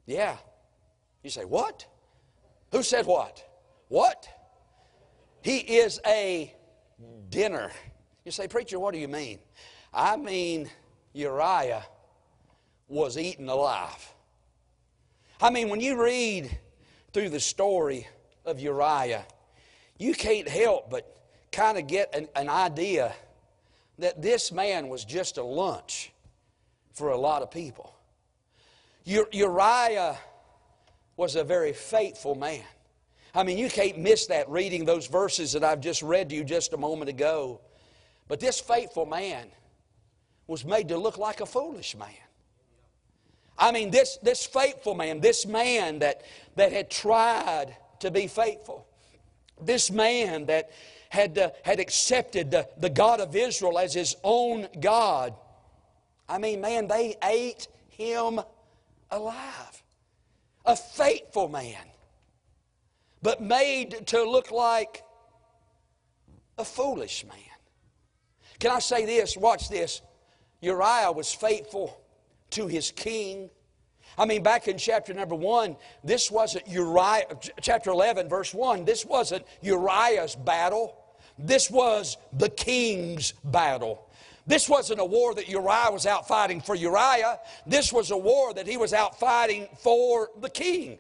Yeah. 0.06 0.38
You 1.24 1.30
say, 1.30 1.46
What? 1.46 1.86
Who 2.72 2.82
said 2.82 3.06
what? 3.06 3.46
What? 3.90 4.28
He 5.42 5.58
is 5.58 6.00
a 6.06 6.54
dinner. 7.30 7.72
You 8.26 8.32
say, 8.32 8.48
Preacher, 8.48 8.80
what 8.80 8.94
do 8.94 9.00
you 9.00 9.08
mean? 9.08 9.40
I 9.94 10.16
mean, 10.18 10.70
Uriah 11.14 11.84
was 12.88 13.18
eaten 13.18 13.50
alive. 13.50 14.14
I 15.42 15.50
mean, 15.50 15.70
when 15.70 15.80
you 15.80 16.02
read 16.02 16.58
through 17.14 17.30
the 17.30 17.40
story 17.40 18.08
of 18.46 18.60
Uriah, 18.60 19.26
you 19.98 20.14
can't 20.14 20.48
help 20.48 20.90
but 20.90 21.18
kind 21.52 21.78
of 21.78 21.88
get 21.88 22.14
an, 22.14 22.28
an 22.36 22.50
idea 22.50 23.14
that 24.00 24.22
this 24.22 24.52
man 24.52 24.88
was 24.88 25.06
just 25.06 25.38
a 25.38 25.44
lunch 25.44 26.12
for 26.94 27.10
a 27.10 27.18
lot 27.18 27.42
of 27.42 27.52
people. 27.52 27.94
Uriah 29.06 30.18
was 31.18 31.36
a 31.36 31.44
very 31.44 31.74
faithful 31.74 32.36
man. 32.36 32.64
I 33.36 33.44
mean, 33.44 33.58
you 33.58 33.70
can't 33.70 33.98
miss 34.00 34.28
that 34.28 34.50
reading 34.50 34.86
those 34.86 35.08
verses 35.08 35.52
that 35.54 35.64
I've 35.64 35.82
just 35.82 36.02
read 36.02 36.30
to 36.30 36.36
you 36.36 36.44
just 36.44 36.74
a 36.74 36.78
moment 36.78 37.10
ago. 37.10 37.62
But 38.28 38.40
this 38.40 38.60
faithful 38.60 39.06
man 39.06 39.48
was 40.48 40.66
made 40.66 40.88
to 40.90 40.98
look 40.98 41.18
like 41.18 41.42
a 41.42 41.46
foolish 41.46 41.96
man. 41.96 42.10
I 43.58 43.72
mean, 43.72 43.92
this, 43.92 44.18
this 44.24 44.46
faithful 44.46 44.96
man, 44.96 45.20
this 45.20 45.46
man 45.46 46.00
that, 46.00 46.24
that 46.56 46.72
had 46.72 46.90
tried 46.90 47.76
to 48.00 48.10
be 48.10 48.28
faithful, 48.28 48.88
this 49.62 49.92
man 49.92 50.46
that 50.46 50.72
had, 51.10 51.38
uh, 51.38 51.50
had 51.64 51.80
accepted 51.80 52.52
the, 52.52 52.68
the 52.78 52.90
God 52.90 53.20
of 53.20 53.36
Israel 53.36 53.78
as 53.78 53.94
his 53.94 54.16
own 54.24 54.68
God. 54.80 55.34
I 56.28 56.38
mean, 56.38 56.62
man, 56.62 56.88
they 56.88 57.16
ate 57.24 57.68
him 57.90 58.40
alive. 59.12 59.84
A 60.66 60.76
faithful 60.76 61.50
man, 61.50 61.84
but 63.24 63.42
made 63.42 64.08
to 64.08 64.24
look 64.24 64.52
like 64.52 65.04
a 66.60 66.66
foolish 66.66 67.26
man. 67.26 67.38
Can 68.60 68.72
I 68.72 68.80
say 68.80 69.06
this? 69.06 69.36
Watch 69.36 69.70
this. 69.70 70.02
Uriah 70.62 71.12
was 71.12 71.34
faithful 71.34 72.00
to 72.52 72.68
his 72.68 72.92
king. 72.92 73.50
I 74.20 74.26
mean, 74.26 74.44
back 74.44 74.68
in 74.68 74.78
chapter 74.78 75.14
number 75.14 75.34
one, 75.34 75.78
this 76.04 76.30
wasn't 76.30 76.68
Uriah, 76.68 77.24
chapter 77.62 77.90
11, 77.90 78.28
verse 78.28 78.54
1, 78.54 78.84
this 78.84 79.06
wasn't 79.06 79.46
Uriah's 79.62 80.36
battle. 80.36 80.98
This 81.38 81.72
was 81.72 82.18
the 82.34 82.50
king's 82.50 83.32
battle. 83.46 84.06
This 84.46 84.68
wasn't 84.68 85.00
a 85.00 85.06
war 85.06 85.34
that 85.36 85.48
Uriah 85.48 85.90
was 85.90 86.06
out 86.06 86.28
fighting 86.28 86.60
for 86.60 86.76
Uriah. 86.76 87.40
This 87.66 87.94
was 87.94 88.12
a 88.12 88.18
war 88.18 88.54
that 88.56 88.68
he 88.68 88.76
was 88.76 88.92
out 88.92 89.18
fighting 89.18 89.70
for 89.78 90.30
the 90.42 90.50
king. 90.50 91.00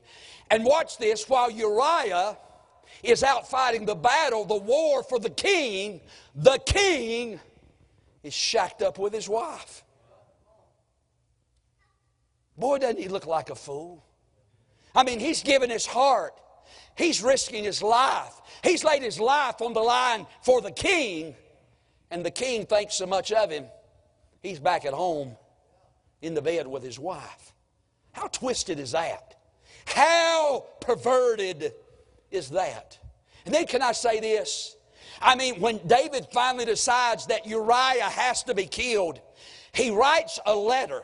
And 0.49 0.63
watch 0.63 0.97
this 0.97 1.27
while 1.27 1.51
Uriah 1.51 2.38
is 3.03 3.21
out 3.21 3.49
fighting 3.49 3.86
the 3.86 3.95
battle, 3.95 4.45
the 4.45 4.55
war 4.55 5.03
for 5.03 5.19
the 5.19 5.29
king, 5.29 5.99
the 6.36 6.58
king 6.60 7.38
is 8.23 8.34
shacked 8.34 8.82
up 8.82 8.97
with 8.97 9.13
his 9.13 9.27
wife. 9.27 9.84
Boy, 12.60 12.78
doesn't 12.78 13.00
he 13.00 13.08
look 13.08 13.26
like 13.26 13.50
a 13.50 13.56
fool? 13.56 14.04
I 14.93 15.04
mean, 15.04 15.19
he's 15.19 15.43
given 15.43 15.69
his 15.69 15.86
heart, 15.86 16.34
he's 16.95 17.24
risking 17.24 17.63
his 17.63 17.82
life, 17.82 18.34
he's 18.63 18.84
laid 18.84 19.02
his 19.02 19.19
life 19.19 19.62
on 19.62 19.74
the 19.74 19.80
line 19.80 20.28
for 20.41 20.60
the 20.60 20.72
king, 20.72 21.36
and 22.12 22.26
the 22.26 22.32
king 22.32 22.65
thinks 22.65 22.95
so 22.95 23.06
much 23.06 23.32
of 23.32 23.50
him, 23.50 23.65
he's 24.41 24.60
back 24.60 24.84
at 24.84 24.93
home 24.93 25.38
in 26.22 26.34
the 26.34 26.41
bed 26.41 26.67
with 26.67 26.84
his 26.84 27.00
wife. 27.00 27.54
How 28.12 28.28
twisted 28.28 28.80
is 28.80 28.91
that? 28.91 29.36
How 29.86 30.65
perverted 30.82 31.74
is 32.30 32.50
that? 32.50 33.00
And 33.45 33.56
then, 33.56 33.67
can 33.67 33.82
I 33.82 33.93
say 33.93 34.19
this? 34.19 34.76
I 35.22 35.36
mean, 35.36 35.62
when 35.62 35.80
David 35.88 36.28
finally 36.34 36.65
decides 36.65 37.28
that 37.28 37.45
Uriah 37.45 38.04
has 38.04 38.43
to 38.43 38.54
be 38.54 38.65
killed, 38.65 39.22
he 39.72 39.91
writes 39.91 40.39
a 40.45 40.56
letter 40.56 41.04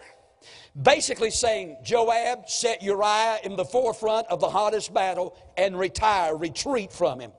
basically 0.82 1.32
saying, 1.32 1.78
Joab, 1.84 2.50
set 2.50 2.82
Uriah 2.82 3.40
in 3.44 3.56
the 3.56 3.66
forefront 3.66 4.28
of 4.28 4.40
the 4.40 4.50
hottest 4.50 4.94
battle 4.94 5.38
and 5.58 5.78
retire, 5.78 6.36
retreat 6.36 6.92
from 6.92 7.20
him. 7.20 7.32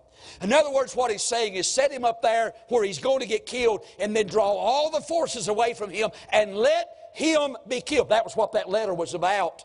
In 0.43 0.53
other 0.53 0.71
words, 0.71 0.97
what 0.97 1.11
he's 1.11 1.23
saying 1.23 1.55
is 1.55 1.69
set 1.69 1.93
him 1.93 2.05
up 2.05 2.23
there 2.23 2.53
where 2.69 2.85
he's 2.85 2.99
going 2.99 3.21
to 3.21 3.27
get 3.27 3.47
killed 3.47 3.85
and 3.99 4.15
then 4.15 4.27
draw 4.27 4.51
all 4.51 4.91
the 4.91 5.01
forces 5.01 5.49
away 5.49 5.75
from 5.75 5.91
him 5.91 6.11
and 6.31 6.57
let 6.57 6.89
him 7.15 7.57
be 7.69 7.81
killed. 7.81 8.11
That 8.11 8.25
was 8.25 8.37
what 8.37 8.53
that 8.53 8.69
letter 8.69 8.93
was 8.93 9.15
about. 9.15 9.65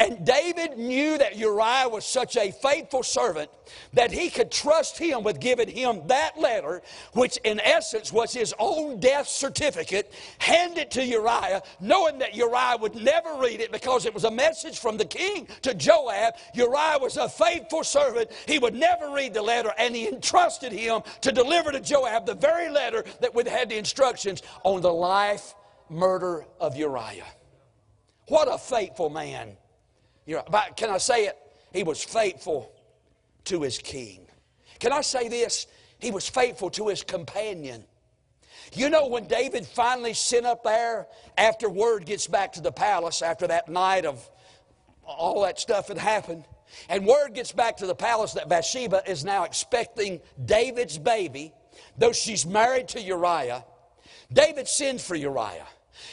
And 0.00 0.24
David 0.24 0.78
knew 0.78 1.18
that 1.18 1.36
Uriah 1.36 1.86
was 1.86 2.06
such 2.06 2.34
a 2.38 2.52
faithful 2.52 3.02
servant 3.02 3.50
that 3.92 4.10
he 4.10 4.30
could 4.30 4.50
trust 4.50 4.96
him 4.96 5.22
with 5.22 5.38
giving 5.40 5.68
him 5.68 6.06
that 6.06 6.40
letter, 6.40 6.80
which 7.12 7.36
in 7.44 7.60
essence 7.60 8.10
was 8.10 8.32
his 8.32 8.54
own 8.58 8.98
death 8.98 9.28
certificate, 9.28 10.10
hand 10.38 10.78
it 10.78 10.90
to 10.92 11.04
Uriah, 11.04 11.62
knowing 11.80 12.18
that 12.20 12.34
Uriah 12.34 12.78
would 12.80 12.94
never 12.94 13.34
read 13.34 13.60
it 13.60 13.72
because 13.72 14.06
it 14.06 14.14
was 14.14 14.24
a 14.24 14.30
message 14.30 14.78
from 14.78 14.96
the 14.96 15.04
king 15.04 15.46
to 15.60 15.74
Joab. 15.74 16.32
Uriah 16.54 16.98
was 16.98 17.18
a 17.18 17.28
faithful 17.28 17.84
servant. 17.84 18.30
He 18.46 18.58
would 18.58 18.74
never 18.74 19.10
read 19.10 19.34
the 19.34 19.42
letter, 19.42 19.74
and 19.76 19.94
he 19.94 20.08
entrusted 20.08 20.72
him 20.72 21.02
to 21.20 21.30
deliver 21.30 21.72
to 21.72 21.80
Joab 21.80 22.24
the 22.24 22.34
very 22.34 22.70
letter 22.70 23.04
that 23.20 23.34
would 23.34 23.46
have 23.46 23.68
the 23.68 23.76
instructions 23.76 24.42
on 24.64 24.80
the 24.80 24.92
life 24.92 25.54
murder 25.90 26.46
of 26.58 26.74
Uriah. 26.74 27.26
What 28.28 28.48
a 28.50 28.56
faithful 28.56 29.10
man. 29.10 29.58
Can 30.76 30.90
I 30.90 30.98
say 30.98 31.26
it? 31.26 31.36
He 31.72 31.82
was 31.82 32.02
faithful 32.02 32.72
to 33.44 33.62
his 33.62 33.78
king. 33.78 34.26
Can 34.78 34.92
I 34.92 35.00
say 35.00 35.28
this? 35.28 35.66
He 35.98 36.10
was 36.10 36.28
faithful 36.28 36.70
to 36.70 36.88
his 36.88 37.02
companion. 37.02 37.84
You 38.72 38.88
know, 38.88 39.06
when 39.06 39.26
David 39.26 39.66
finally 39.66 40.14
sent 40.14 40.46
up 40.46 40.62
there 40.62 41.08
after 41.36 41.68
word 41.68 42.06
gets 42.06 42.26
back 42.26 42.52
to 42.54 42.60
the 42.60 42.72
palace, 42.72 43.22
after 43.22 43.46
that 43.48 43.68
night 43.68 44.04
of 44.04 44.28
all 45.04 45.42
that 45.42 45.58
stuff 45.58 45.88
had 45.88 45.98
happened, 45.98 46.44
and 46.88 47.04
word 47.04 47.34
gets 47.34 47.52
back 47.52 47.78
to 47.78 47.86
the 47.86 47.94
palace 47.94 48.32
that 48.34 48.48
Bathsheba 48.48 49.02
is 49.06 49.24
now 49.24 49.44
expecting 49.44 50.20
David's 50.44 50.98
baby, 50.98 51.52
though 51.98 52.12
she's 52.12 52.46
married 52.46 52.88
to 52.88 53.00
Uriah, 53.00 53.64
David 54.32 54.68
sends 54.68 55.04
for 55.04 55.16
Uriah. 55.16 55.66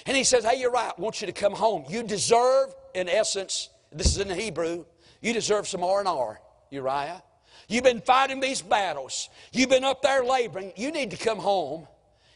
And 0.06 0.17
he 0.17 0.23
says, 0.23 0.43
Hey, 0.43 0.60
Uriah, 0.60 0.93
I 0.97 1.01
want 1.01 1.21
you 1.21 1.27
to 1.27 1.34
come 1.34 1.53
home. 1.53 1.86
You 1.88 2.03
deserve, 2.03 2.73
in 2.95 3.08
essence, 3.08 3.69
this 3.98 4.08
is 4.08 4.18
in 4.18 4.28
the 4.28 4.36
Hebrew. 4.36 4.86
You 5.22 5.34
deserve 5.34 5.68
some 5.68 5.84
R&R, 5.84 6.40
Uriah. 6.70 7.24
You've 7.68 7.84
been 7.84 8.02
fighting 8.02 8.40
these 8.40 8.62
battles. 8.62 9.30
You've 9.52 9.70
been 9.70 9.84
up 9.84 10.02
there 10.02 10.24
laboring. 10.24 10.74
You 10.76 10.92
need 10.92 11.12
to 11.12 11.18
come 11.18 11.40
home 11.40 11.88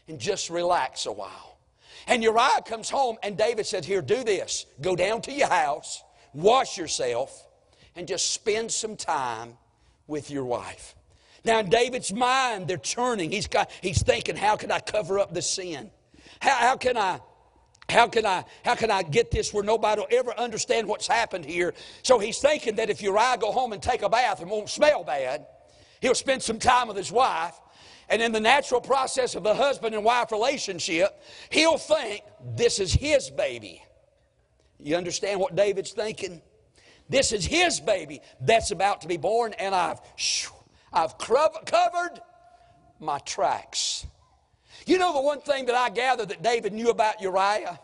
and 0.07 0.19
just 0.19 0.49
relax 0.49 1.05
a 1.05 1.11
while. 1.11 1.57
And 2.07 2.23
Uriah 2.23 2.63
comes 2.65 2.89
home, 2.89 3.17
and 3.23 3.37
David 3.37 3.65
says, 3.65 3.85
Here, 3.85 4.01
do 4.01 4.23
this. 4.23 4.65
Go 4.81 4.95
down 4.95 5.21
to 5.23 5.31
your 5.31 5.47
house, 5.47 6.03
wash 6.33 6.77
yourself, 6.77 7.47
and 7.95 8.07
just 8.07 8.33
spend 8.33 8.71
some 8.71 8.95
time 8.95 9.57
with 10.07 10.31
your 10.31 10.45
wife. 10.45 10.95
Now, 11.45 11.59
in 11.59 11.69
David's 11.69 12.11
mind, 12.11 12.67
they're 12.67 12.77
turning. 12.77 13.31
He's, 13.31 13.47
got, 13.47 13.71
he's 13.81 14.01
thinking, 14.01 14.35
How 14.35 14.55
can 14.57 14.71
I 14.71 14.79
cover 14.79 15.19
up 15.19 15.33
the 15.33 15.41
sin? 15.41 15.91
How, 16.39 16.55
how 16.55 16.77
can 16.77 16.97
I 16.97 17.19
how 17.91 18.07
can 18.07 18.25
I 18.25 18.45
how 18.63 18.75
can 18.75 18.89
I 18.89 19.03
get 19.03 19.29
this 19.29 19.53
where 19.53 19.63
nobody 19.63 20.01
will 20.01 20.07
ever 20.11 20.33
understand 20.39 20.87
what's 20.87 21.07
happened 21.07 21.45
here? 21.45 21.73
So 22.03 22.17
he's 22.17 22.39
thinking 22.39 22.75
that 22.77 22.89
if 22.89 23.01
Uriah 23.01 23.37
go 23.39 23.51
home 23.51 23.73
and 23.73 23.83
take 23.83 24.01
a 24.01 24.09
bath 24.09 24.41
and 24.41 24.49
won't 24.49 24.69
smell 24.69 25.03
bad, 25.03 25.45
he'll 25.99 26.15
spend 26.15 26.41
some 26.41 26.57
time 26.57 26.87
with 26.87 26.97
his 26.97 27.11
wife. 27.11 27.59
And 28.09 28.21
in 28.21 28.31
the 28.31 28.39
natural 28.39 28.81
process 28.81 29.35
of 29.35 29.43
the 29.43 29.53
husband 29.53 29.95
and 29.95 30.03
wife 30.03 30.31
relationship, 30.31 31.21
he'll 31.49 31.77
think 31.77 32.23
this 32.55 32.79
is 32.79 32.91
his 32.91 33.29
baby. 33.29 33.83
You 34.79 34.97
understand 34.97 35.39
what 35.39 35.55
David's 35.55 35.91
thinking? 35.91 36.41
This 37.07 37.31
is 37.31 37.45
his 37.45 37.79
baby 37.79 38.21
that's 38.41 38.71
about 38.71 39.01
to 39.01 39.07
be 39.07 39.17
born, 39.17 39.53
and 39.59 39.75
I've, 39.75 39.99
I've 40.91 41.17
covered 41.17 42.19
my 42.99 43.19
tracks. 43.19 44.05
You 44.85 44.97
know 44.97 45.13
the 45.13 45.21
one 45.21 45.41
thing 45.41 45.65
that 45.67 45.75
I 45.75 45.89
gather 45.89 46.25
that 46.25 46.41
David 46.41 46.73
knew 46.73 46.89
about 46.89 47.21
Uriah? 47.21 47.79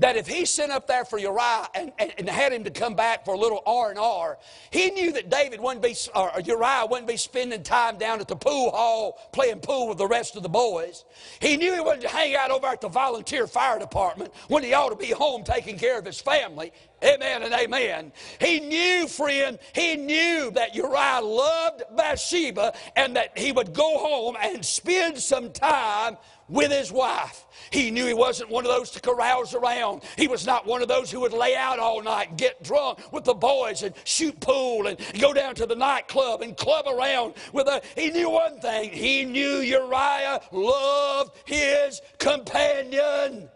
That 0.00 0.16
if 0.16 0.26
he 0.26 0.44
sent 0.44 0.72
up 0.72 0.86
there 0.86 1.04
for 1.04 1.18
Uriah 1.18 1.68
and, 1.74 1.92
and, 1.98 2.12
and, 2.18 2.28
had 2.28 2.52
him 2.52 2.64
to 2.64 2.70
come 2.70 2.94
back 2.94 3.24
for 3.24 3.34
a 3.34 3.38
little 3.38 3.62
R 3.66 3.90
and 3.90 3.98
R, 3.98 4.38
he 4.70 4.90
knew 4.90 5.12
that 5.12 5.30
David 5.30 5.60
wouldn't 5.60 5.82
be 5.82 5.94
or 6.14 6.32
Uriah 6.42 6.86
wouldn't 6.90 7.06
be 7.06 7.16
spending 7.16 7.62
time 7.62 7.98
down 7.98 8.20
at 8.20 8.26
the 8.26 8.36
pool 8.36 8.70
hall 8.70 9.18
playing 9.32 9.60
pool 9.60 9.88
with 9.88 9.98
the 9.98 10.06
rest 10.06 10.36
of 10.36 10.42
the 10.42 10.48
boys. 10.48 11.04
He 11.40 11.56
knew 11.56 11.74
he 11.74 11.80
wouldn't 11.80 12.04
hang 12.04 12.34
out 12.34 12.50
over 12.50 12.66
at 12.66 12.80
the 12.80 12.88
volunteer 12.88 13.46
fire 13.46 13.78
department 13.78 14.32
when 14.48 14.62
he 14.62 14.72
ought 14.72 14.88
to 14.90 14.96
be 14.96 15.10
home 15.10 15.44
taking 15.44 15.78
care 15.78 15.98
of 15.98 16.06
his 16.06 16.20
family. 16.20 16.72
Amen 17.02 17.42
and 17.42 17.54
amen. 17.54 18.12
He 18.40 18.60
knew, 18.60 19.06
friend, 19.06 19.58
he 19.74 19.96
knew 19.96 20.50
that 20.52 20.74
Uriah 20.74 21.20
loved 21.22 21.82
Bathsheba 21.96 22.74
and 22.96 23.16
that 23.16 23.36
he 23.38 23.52
would 23.52 23.72
go 23.72 23.98
home 23.98 24.36
and 24.40 24.64
spend 24.64 25.18
some 25.18 25.50
time 25.52 26.18
with 26.50 26.70
his 26.70 26.92
wife. 26.92 27.46
He 27.70 27.90
knew 27.90 28.06
he 28.06 28.14
wasn't 28.14 28.50
one 28.50 28.66
of 28.66 28.70
those 28.70 28.90
to 28.90 29.00
carouse 29.00 29.54
around. 29.54 30.02
He 30.16 30.28
was 30.28 30.44
not 30.44 30.66
one 30.66 30.82
of 30.82 30.88
those 30.88 31.10
who 31.10 31.20
would 31.20 31.32
lay 31.32 31.56
out 31.56 31.78
all 31.78 32.02
night 32.02 32.30
and 32.30 32.38
get 32.38 32.62
drunk 32.62 33.12
with 33.12 33.24
the 33.24 33.34
boys 33.34 33.82
and 33.82 33.94
shoot 34.04 34.38
pool 34.40 34.88
and 34.88 34.98
go 35.20 35.32
down 35.32 35.54
to 35.54 35.66
the 35.66 35.76
nightclub 35.76 36.42
and 36.42 36.56
club 36.56 36.86
around 36.88 37.34
with 37.52 37.68
a. 37.68 37.80
He 37.94 38.10
knew 38.10 38.28
one 38.28 38.58
thing. 38.60 38.90
He 38.90 39.24
knew 39.24 39.58
Uriah 39.60 40.40
loved 40.52 41.36
his 41.46 42.00
companion. 42.18 43.48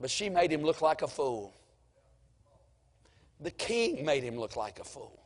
But 0.00 0.10
she 0.10 0.30
made 0.30 0.50
him 0.50 0.62
look 0.62 0.80
like 0.80 1.02
a 1.02 1.08
fool. 1.08 1.52
The 3.40 3.50
king 3.50 4.04
made 4.04 4.22
him 4.22 4.38
look 4.38 4.56
like 4.56 4.78
a 4.78 4.84
fool. 4.84 5.18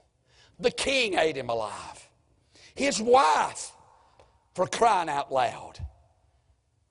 The 0.59 0.71
king 0.71 1.15
ate 1.15 1.37
him 1.37 1.49
alive. 1.49 2.09
His 2.75 3.01
wife, 3.01 3.73
for 4.55 4.67
crying 4.67 5.09
out 5.09 5.33
loud, 5.33 5.84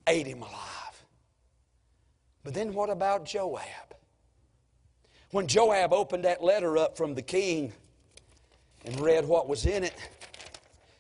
ate 0.08 0.28
him 0.28 0.42
alive. 0.42 1.06
But 2.44 2.54
then 2.54 2.74
what 2.74 2.90
about 2.90 3.26
Joab? 3.26 3.64
When 5.32 5.48
Joab 5.48 5.94
opened 5.94 6.26
that 6.26 6.44
letter 6.44 6.78
up 6.78 6.98
from 6.98 7.16
the 7.16 7.22
king 7.22 7.74
and 8.86 9.00
read 9.00 9.26
what 9.26 9.48
was 9.48 9.66
in 9.66 9.84
it, 9.84 9.96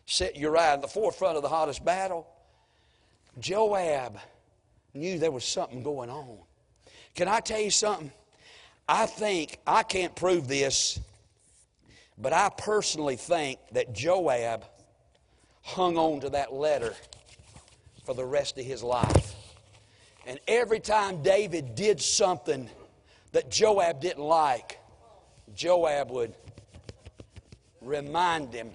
set 0.05 0.35
Uriah 0.35 0.75
in 0.75 0.81
the 0.81 0.87
forefront 0.87 1.37
of 1.37 1.43
the 1.43 1.49
hottest 1.49 1.83
battle, 1.83 2.27
Joab 3.39 4.19
knew 4.93 5.19
there 5.19 5.31
was 5.31 5.43
something 5.43 5.83
going 5.83 6.09
on. 6.09 6.37
Can 7.15 7.27
I 7.27 7.41
tell 7.41 7.59
you 7.59 7.71
something? 7.71 8.11
I 8.87 9.05
think, 9.05 9.59
I 9.65 9.83
can't 9.83 10.15
prove 10.15 10.47
this, 10.47 10.99
but 12.17 12.33
I 12.33 12.49
personally 12.57 13.15
think 13.15 13.59
that 13.71 13.93
Joab 13.93 14.65
hung 15.61 15.97
on 15.97 16.21
to 16.21 16.29
that 16.31 16.53
letter 16.53 16.93
for 18.03 18.13
the 18.13 18.25
rest 18.25 18.57
of 18.57 18.65
his 18.65 18.83
life. 18.83 19.35
And 20.25 20.39
every 20.47 20.79
time 20.79 21.21
David 21.21 21.75
did 21.75 22.01
something 22.01 22.69
that 23.31 23.49
Joab 23.49 23.99
didn't 23.99 24.23
like, 24.23 24.79
Joab 25.55 26.11
would 26.11 26.33
remind 27.81 28.53
him 28.53 28.71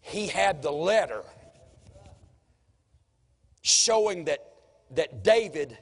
he 0.00 0.26
had 0.26 0.62
the 0.62 0.72
letter 0.72 1.22
showing 3.62 4.24
that, 4.24 4.44
that 4.92 5.24
David 5.24 5.76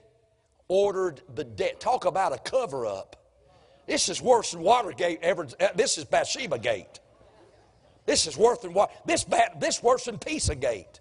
ordered 0.68 1.20
the 1.34 1.44
death. 1.44 1.78
Talk 1.78 2.04
about 2.04 2.32
a 2.32 2.38
cover 2.38 2.86
up. 2.86 3.16
This 3.86 4.08
is 4.08 4.22
worse 4.22 4.52
than 4.52 4.62
Watergate 4.62 5.18
ever. 5.22 5.46
Uh, 5.60 5.68
this 5.74 5.98
is 5.98 6.04
Bathsheba 6.04 6.58
Gate. 6.58 7.00
This 8.06 8.26
is 8.26 8.36
worse 8.36 8.58
than 8.58 8.72
what? 8.72 8.90
This. 9.06 9.26
This 9.58 9.82
worse 9.82 10.04
than 10.04 10.18
Pizzagate. 10.18 11.00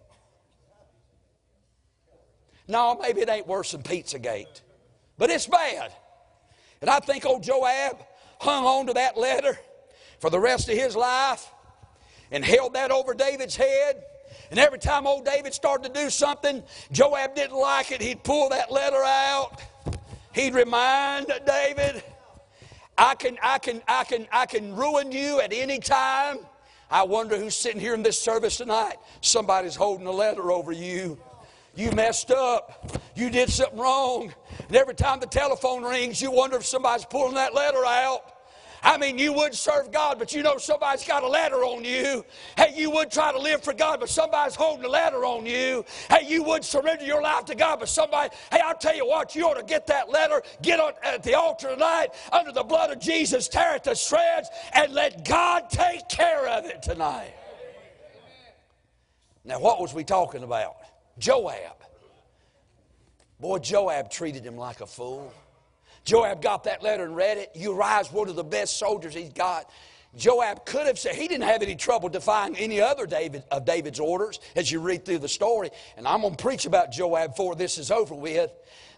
No, 2.67 2.97
maybe 3.01 3.21
it 3.21 3.29
ain't 3.29 3.47
worse 3.47 3.71
than 3.71 3.83
Pizzagate, 3.83 4.61
but 5.17 5.29
it's 5.29 5.47
bad. 5.47 5.91
And 6.81 6.89
I 6.89 6.99
think 6.99 7.25
old 7.25 7.43
Joab 7.43 7.97
hung 8.39 8.65
on 8.65 8.87
to 8.87 8.93
that 8.93 9.17
letter 9.17 9.57
for 10.19 10.29
the 10.29 10.39
rest 10.39 10.69
of 10.69 10.75
his 10.75 10.95
life 10.95 11.49
and 12.31 12.43
held 12.43 12.73
that 12.73 12.91
over 12.91 13.13
David's 13.13 13.55
head. 13.55 14.03
And 14.51 14.59
every 14.59 14.79
time 14.79 15.07
old 15.07 15.25
David 15.25 15.53
started 15.53 15.93
to 15.93 16.01
do 16.01 16.09
something, 16.09 16.63
Joab 16.91 17.35
didn't 17.35 17.57
like 17.57 17.91
it, 17.91 18.01
he'd 18.01 18.23
pull 18.23 18.49
that 18.49 18.71
letter 18.71 19.01
out. 19.03 19.61
He'd 20.33 20.53
remind 20.53 21.27
David, 21.45 22.03
I 22.97 23.15
can, 23.15 23.37
I 23.41 23.59
can, 23.59 23.81
I 23.87 24.03
can, 24.03 24.27
I 24.31 24.45
can 24.45 24.75
ruin 24.75 25.11
you 25.11 25.39
at 25.41 25.53
any 25.53 25.79
time. 25.79 26.39
I 26.89 27.03
wonder 27.03 27.37
who's 27.37 27.55
sitting 27.55 27.79
here 27.79 27.93
in 27.93 28.03
this 28.03 28.19
service 28.19 28.57
tonight. 28.57 28.97
Somebody's 29.21 29.75
holding 29.75 30.05
a 30.05 30.11
letter 30.11 30.51
over 30.51 30.71
you. 30.71 31.19
You 31.75 31.91
messed 31.91 32.31
up. 32.31 33.01
You 33.15 33.29
did 33.29 33.49
something 33.49 33.79
wrong. 33.79 34.33
And 34.67 34.75
every 34.75 34.95
time 34.95 35.19
the 35.19 35.27
telephone 35.27 35.83
rings, 35.83 36.21
you 36.21 36.31
wonder 36.31 36.57
if 36.57 36.65
somebody's 36.65 37.05
pulling 37.05 37.35
that 37.35 37.53
letter 37.53 37.83
out. 37.85 38.21
I 38.85 38.97
mean, 38.97 39.17
you 39.17 39.31
would 39.31 39.55
serve 39.55 39.91
God, 39.91 40.19
but 40.19 40.33
you 40.33 40.43
know 40.43 40.57
somebody's 40.57 41.05
got 41.05 41.23
a 41.23 41.27
letter 41.27 41.63
on 41.63 41.85
you. 41.85 42.25
Hey, 42.57 42.73
you 42.75 42.91
would 42.91 43.11
try 43.11 43.31
to 43.31 43.39
live 43.39 43.63
for 43.63 43.73
God, 43.73 44.01
but 44.01 44.09
somebody's 44.09 44.55
holding 44.55 44.83
a 44.83 44.89
letter 44.89 45.23
on 45.23 45.45
you. 45.45 45.85
Hey, 46.09 46.27
you 46.27 46.43
would 46.43 46.65
surrender 46.65 47.05
your 47.05 47.21
life 47.21 47.45
to 47.45 47.55
God, 47.55 47.79
but 47.79 47.87
somebody, 47.87 48.35
hey, 48.51 48.59
I'll 48.63 48.77
tell 48.77 48.95
you 48.95 49.07
what, 49.07 49.35
you 49.35 49.47
ought 49.47 49.53
to 49.53 49.63
get 49.63 49.87
that 49.87 50.09
letter, 50.09 50.41
get 50.61 50.81
on, 50.81 50.91
at 51.01 51.23
the 51.23 51.33
altar 51.33 51.69
tonight, 51.69 52.09
under 52.33 52.51
the 52.51 52.63
blood 52.63 52.91
of 52.91 52.99
Jesus, 52.99 53.47
tear 53.47 53.75
it 53.75 53.85
to 53.85 53.95
shreds, 53.95 54.49
and 54.73 54.91
let 54.93 55.23
God 55.23 55.69
take 55.69 56.09
care 56.09 56.45
of 56.49 56.65
it 56.65 56.83
tonight. 56.83 57.33
Now, 59.45 59.59
what 59.59 59.79
was 59.79 59.93
we 59.93 60.03
talking 60.03 60.43
about? 60.43 60.75
Joab. 61.17 61.77
Boy, 63.39 63.59
Joab 63.59 64.09
treated 64.09 64.45
him 64.45 64.57
like 64.57 64.81
a 64.81 64.87
fool. 64.87 65.33
Joab 66.05 66.41
got 66.41 66.65
that 66.65 66.83
letter 66.83 67.03
and 67.03 67.15
read 67.15 67.37
it. 67.37 67.51
Uriah's 67.55 68.11
one 68.11 68.29
of 68.29 68.35
the 68.35 68.43
best 68.43 68.77
soldiers 68.77 69.13
he's 69.13 69.29
got. 69.29 69.69
Joab 70.15 70.65
could 70.65 70.85
have 70.85 70.99
said 70.99 71.15
he 71.15 71.27
didn't 71.27 71.47
have 71.47 71.63
any 71.63 71.75
trouble 71.75 72.07
defying 72.07 72.55
any 72.55 72.79
other 72.79 73.07
David 73.07 73.43
of 73.49 73.65
David's 73.65 73.99
orders 73.99 74.39
as 74.55 74.71
you 74.71 74.79
read 74.79 75.05
through 75.05 75.19
the 75.19 75.29
story. 75.29 75.71
And 75.97 76.07
I'm 76.07 76.21
going 76.21 76.35
to 76.35 76.43
preach 76.43 76.65
about 76.65 76.91
Joab 76.91 77.31
before 77.31 77.55
this 77.55 77.77
is 77.77 77.89
over 77.89 78.13
with. 78.13 78.51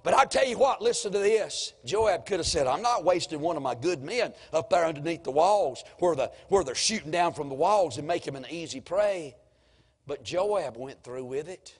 But 0.03 0.13
I 0.13 0.25
tell 0.25 0.45
you 0.45 0.57
what, 0.57 0.81
listen 0.81 1.11
to 1.13 1.19
this. 1.19 1.73
Joab 1.85 2.25
could 2.25 2.37
have 2.37 2.45
said, 2.45 2.67
I'm 2.67 2.81
not 2.81 3.05
wasting 3.05 3.39
one 3.39 3.55
of 3.55 3.63
my 3.63 3.75
good 3.75 4.03
men 4.03 4.33
up 4.51 4.69
there 4.69 4.85
underneath 4.85 5.23
the 5.23 5.31
walls 5.31 5.83
where, 5.99 6.15
the, 6.15 6.31
where 6.49 6.63
they're 6.63 6.75
shooting 6.75 7.11
down 7.11 7.33
from 7.33 7.49
the 7.49 7.55
walls 7.55 7.97
and 7.97 8.05
make 8.05 8.27
him 8.27 8.35
an 8.35 8.45
easy 8.49 8.81
prey. 8.81 9.35
But 10.05 10.23
Joab 10.23 10.77
went 10.77 11.01
through 11.03 11.25
with 11.25 11.47
it. 11.47 11.75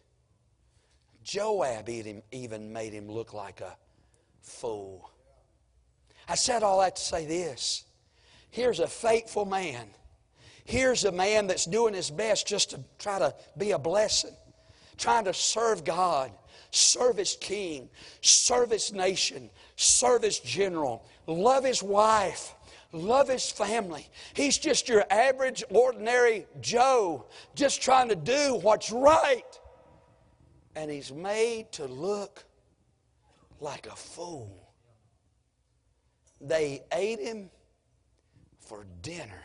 Joab 1.26 1.90
even 1.90 2.72
made 2.72 2.94
him 2.94 3.12
look 3.12 3.34
like 3.34 3.60
a 3.60 3.76
fool. 4.42 5.12
I 6.30 6.36
said 6.36 6.64
all 6.64 6.80
that 6.80 6.96
to 6.96 7.02
say 7.02 7.26
this. 7.26 7.84
Here's 8.52 8.80
a 8.80 8.88
faithful 8.88 9.44
man. 9.44 9.88
Here's 10.64 11.04
a 11.04 11.12
man 11.12 11.48
that's 11.48 11.66
doing 11.66 11.94
his 11.94 12.10
best 12.10 12.48
just 12.48 12.70
to 12.70 12.80
try 13.00 13.20
to 13.20 13.36
be 13.58 13.72
a 13.72 13.80
blessing, 13.80 14.36
trying 14.98 15.26
to 15.26 15.34
serve 15.34 15.84
God, 15.84 16.32
serve 16.72 17.18
his 17.18 17.36
king, 17.42 17.90
serve 18.22 18.70
his 18.70 18.94
nation, 18.94 19.50
serve 19.76 20.22
his 20.22 20.40
general, 20.40 21.06
love 21.28 21.64
his 21.64 21.84
wife, 21.84 22.54
love 22.92 23.30
his 23.30 23.50
family. 23.50 24.08
He's 24.36 24.58
just 24.58 24.88
your 24.88 25.06
average, 25.10 25.64
ordinary 25.70 26.46
Joe, 26.62 27.26
just 27.56 27.82
trying 27.82 28.10
to 28.10 28.16
do 28.16 28.60
what's 28.62 28.92
right. 28.92 29.60
And 30.76 30.92
he's 30.92 31.12
made 31.12 31.72
to 31.74 31.86
look 31.86 32.44
like 33.60 33.88
a 33.88 33.96
fool. 33.96 34.70
They 36.42 36.84
ate 36.92 37.20
him 37.20 37.50
for 38.60 38.86
dinner. 39.02 39.44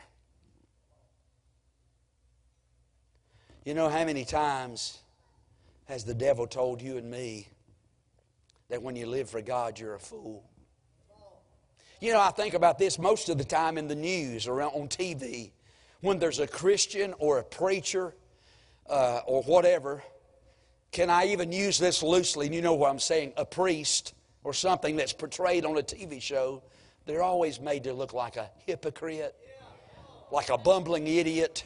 You 3.65 3.75
know 3.75 3.89
how 3.89 4.05
many 4.05 4.25
times 4.25 4.99
has 5.85 6.05
the 6.05 6.15
devil 6.15 6.47
told 6.47 6.81
you 6.81 6.97
and 6.97 7.11
me 7.11 7.49
that 8.69 8.83
when 8.83 8.97
you 8.97 9.07
live 9.07 9.29
for 9.29 9.43
God, 9.43 9.79
you're 9.79 9.95
a 9.95 10.01
fool? 10.01 10.45
You 12.01 12.15
know, 12.15 12.21
I 12.21 12.31
think 12.31 12.55
about 12.55 12.79
this 12.79 12.99
most 12.99 13.29
of 13.29 13.37
the 13.37 13.45
time 13.45 13.77
in 13.77 13.87
the 13.87 13.95
news 13.95 14.49
or 14.49 14.63
on 14.63 14.89
TV. 14.89 15.51
When 16.01 16.19
there's 16.19 16.39
a 16.39 16.47
Christian 16.47 17.15
or 17.19 17.39
a 17.39 17.45
preacher 17.45 18.15
uh, 18.89 19.21
or 19.27 19.43
whatever, 19.43 20.03
can 20.93 21.11
I 21.11 21.27
even 21.27 21.53
use 21.53 21.79
this 21.79 22.03
loosely? 22.03 22.47
And 22.47 22.55
you 22.55 22.63
know 22.63 22.75
what 22.75 22.91
I'm 22.91 22.99
saying, 22.99 23.33
a 23.37 23.45
priest 23.45 24.15
or 24.45 24.53
something 24.53 24.97
that's 24.97 25.13
portrayed 25.13 25.65
on 25.65 25.77
a 25.79 25.83
TV 25.83 26.21
show 26.21 26.63
they're 27.07 27.23
always 27.23 27.61
made 27.61 27.85
to 27.85 27.93
look 27.93 28.13
like 28.13 28.37
a 28.37 28.49
hypocrite, 28.67 29.35
like 30.31 30.49
a 30.49 30.59
bumbling 30.59 31.07
idiot, 31.07 31.65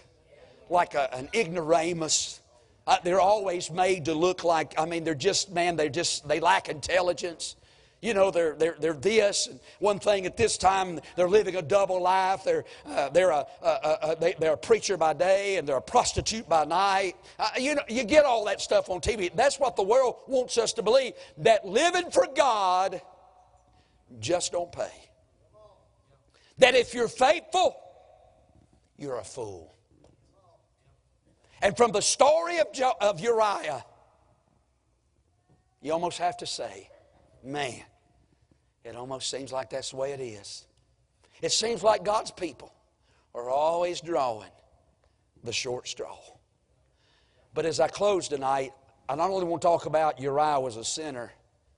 like 0.70 0.94
a, 0.94 1.14
an 1.14 1.28
ignoramus. 1.34 2.40
Uh, 2.86 2.96
they're 3.02 3.20
always 3.20 3.70
made 3.70 4.06
to 4.06 4.14
look 4.14 4.44
like, 4.44 4.74
I 4.78 4.86
mean, 4.86 5.04
they're 5.04 5.14
just, 5.14 5.52
man, 5.52 5.76
they're 5.76 5.88
just, 5.88 6.26
they 6.26 6.40
lack 6.40 6.68
intelligence. 6.68 7.56
You 8.04 8.12
know, 8.12 8.30
they're, 8.30 8.54
they're, 8.54 8.76
they're 8.78 8.92
this. 8.92 9.46
And 9.46 9.58
one 9.78 9.98
thing 9.98 10.26
at 10.26 10.36
this 10.36 10.58
time, 10.58 11.00
they're 11.16 11.28
living 11.28 11.56
a 11.56 11.62
double 11.62 12.02
life. 12.02 12.44
They're, 12.44 12.64
uh, 12.84 13.08
they're, 13.08 13.30
a, 13.30 13.46
a, 13.62 13.98
a, 14.02 14.16
they, 14.20 14.34
they're 14.38 14.52
a 14.52 14.58
preacher 14.58 14.98
by 14.98 15.14
day 15.14 15.56
and 15.56 15.66
they're 15.66 15.78
a 15.78 15.82
prostitute 15.82 16.46
by 16.46 16.64
night. 16.64 17.16
Uh, 17.38 17.48
you 17.58 17.74
know, 17.74 17.82
you 17.88 18.04
get 18.04 18.26
all 18.26 18.44
that 18.44 18.60
stuff 18.60 18.90
on 18.90 19.00
TV. 19.00 19.34
That's 19.34 19.58
what 19.58 19.74
the 19.74 19.82
world 19.82 20.16
wants 20.26 20.58
us 20.58 20.74
to 20.74 20.82
believe 20.82 21.14
that 21.38 21.64
living 21.64 22.10
for 22.10 22.26
God 22.36 23.00
just 24.20 24.52
don't 24.52 24.70
pay 24.70 24.92
that 26.58 26.74
if 26.74 26.94
you're 26.94 27.08
faithful, 27.08 27.74
you're 28.98 29.18
a 29.18 29.24
fool. 29.24 29.74
And 31.62 31.74
from 31.74 31.92
the 31.92 32.02
story 32.02 32.58
of, 32.58 32.70
jo- 32.72 32.92
of 33.00 33.18
Uriah, 33.18 33.84
you 35.80 35.92
almost 35.92 36.18
have 36.18 36.36
to 36.36 36.46
say, 36.46 36.90
man, 37.42 37.82
it 38.84 38.96
almost 38.96 39.30
seems 39.30 39.50
like 39.50 39.70
that's 39.70 39.90
the 39.90 39.96
way 39.96 40.12
it 40.12 40.20
is. 40.20 40.66
It 41.40 41.52
seems 41.52 41.82
like 41.82 42.04
God's 42.04 42.30
people 42.30 42.72
are 43.34 43.50
always 43.50 44.00
drawing 44.00 44.50
the 45.42 45.52
short 45.52 45.88
straw. 45.88 46.18
But 47.54 47.66
as 47.66 47.80
I 47.80 47.88
close 47.88 48.28
tonight, 48.28 48.72
I 49.08 49.14
not 49.14 49.30
only 49.30 49.46
want 49.46 49.62
to 49.62 49.68
talk 49.68 49.86
about 49.86 50.20
Uriah 50.20 50.60
was 50.60 50.76
a 50.76 50.84
sinner 50.84 51.32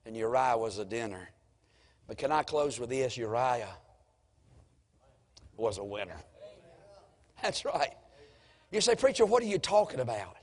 and 0.04 0.16
Uriah 0.16 0.56
was 0.56 0.78
a 0.78 0.84
dinner, 0.84 1.30
but 2.06 2.18
can 2.18 2.32
I 2.32 2.42
close 2.42 2.78
with 2.78 2.90
this? 2.90 3.16
Uriah 3.16 3.68
was 5.56 5.78
a 5.78 5.84
winner. 5.84 6.16
That's 7.42 7.64
right. 7.64 7.94
You 8.70 8.80
say, 8.80 8.94
Preacher, 8.94 9.26
what 9.26 9.42
are 9.42 9.46
you 9.46 9.58
talking 9.58 10.00
about? 10.00 10.36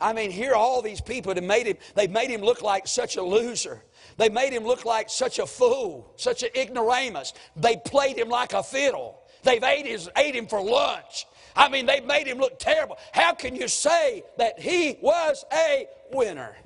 I 0.00 0.12
mean, 0.12 0.30
here 0.30 0.54
all 0.54 0.80
these 0.80 1.00
people 1.00 1.34
have 1.34 1.44
made 1.44 1.66
him, 1.66 1.76
they've 1.94 2.10
made 2.10 2.30
him 2.30 2.40
look 2.40 2.62
like 2.62 2.86
such 2.86 3.16
a 3.16 3.22
loser. 3.22 3.82
They 4.16 4.28
made 4.28 4.52
him 4.52 4.64
look 4.64 4.84
like 4.84 5.10
such 5.10 5.38
a 5.38 5.46
fool, 5.46 6.12
such 6.16 6.42
an 6.42 6.50
ignoramus. 6.56 7.34
They 7.56 7.76
played 7.76 8.16
him 8.16 8.28
like 8.28 8.52
a 8.52 8.62
fiddle. 8.62 9.20
They've 9.42 9.62
ate, 9.62 9.86
his, 9.86 10.08
ate 10.16 10.34
him 10.34 10.46
for 10.46 10.62
lunch. 10.62 11.26
I 11.54 11.68
mean, 11.68 11.86
they've 11.86 12.04
made 12.04 12.26
him 12.26 12.38
look 12.38 12.58
terrible. 12.58 12.96
How 13.12 13.34
can 13.34 13.56
you 13.56 13.68
say 13.68 14.22
that 14.38 14.58
he 14.58 14.96
was 15.02 15.44
a 15.52 15.86
winner? 16.12 16.56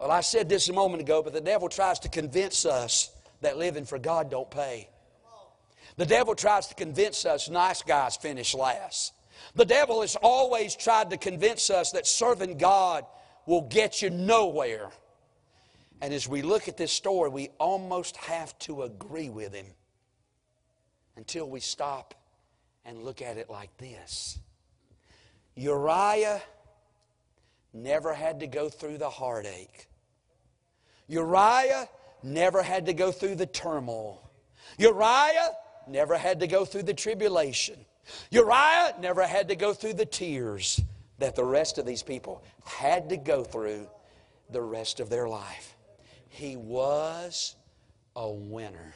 Well, 0.00 0.10
I 0.10 0.20
said 0.20 0.48
this 0.48 0.68
a 0.68 0.72
moment 0.72 1.02
ago, 1.02 1.22
but 1.22 1.32
the 1.32 1.40
devil 1.40 1.68
tries 1.68 1.98
to 2.00 2.08
convince 2.08 2.64
us 2.64 3.10
that 3.40 3.58
living 3.58 3.84
for 3.84 3.98
God 3.98 4.30
don't 4.30 4.50
pay. 4.50 4.88
The 5.96 6.06
devil 6.06 6.34
tries 6.34 6.68
to 6.68 6.74
convince 6.74 7.24
us 7.24 7.48
nice 7.48 7.82
guys 7.82 8.16
finish 8.16 8.54
last. 8.54 9.12
The 9.54 9.64
devil 9.64 10.00
has 10.02 10.16
always 10.16 10.76
tried 10.76 11.10
to 11.10 11.16
convince 11.16 11.70
us 11.70 11.92
that 11.92 12.06
serving 12.06 12.58
God 12.58 13.04
will 13.46 13.62
get 13.62 14.02
you 14.02 14.10
nowhere. 14.10 14.90
And 16.00 16.14
as 16.14 16.28
we 16.28 16.42
look 16.42 16.68
at 16.68 16.76
this 16.76 16.92
story, 16.92 17.30
we 17.30 17.48
almost 17.58 18.16
have 18.18 18.56
to 18.60 18.82
agree 18.82 19.30
with 19.30 19.52
him 19.52 19.66
until 21.16 21.48
we 21.48 21.60
stop 21.60 22.14
and 22.84 23.02
look 23.02 23.20
at 23.20 23.36
it 23.36 23.50
like 23.50 23.76
this 23.76 24.38
Uriah 25.56 26.40
never 27.72 28.14
had 28.14 28.40
to 28.40 28.46
go 28.46 28.68
through 28.68 28.98
the 28.98 29.10
heartache, 29.10 29.88
Uriah 31.08 31.88
never 32.22 32.62
had 32.62 32.86
to 32.86 32.92
go 32.92 33.10
through 33.10 33.34
the 33.34 33.46
turmoil, 33.46 34.30
Uriah 34.78 35.50
never 35.88 36.16
had 36.16 36.40
to 36.40 36.46
go 36.46 36.64
through 36.64 36.84
the 36.84 36.94
tribulation. 36.94 37.84
Uriah 38.30 38.94
never 39.00 39.26
had 39.26 39.48
to 39.48 39.56
go 39.56 39.72
through 39.72 39.94
the 39.94 40.06
tears 40.06 40.80
that 41.18 41.34
the 41.34 41.44
rest 41.44 41.78
of 41.78 41.86
these 41.86 42.02
people 42.02 42.42
had 42.64 43.08
to 43.08 43.16
go 43.16 43.42
through 43.42 43.88
the 44.50 44.60
rest 44.60 45.00
of 45.00 45.10
their 45.10 45.28
life. 45.28 45.76
He 46.28 46.56
was 46.56 47.56
a 48.14 48.30
winner. 48.30 48.94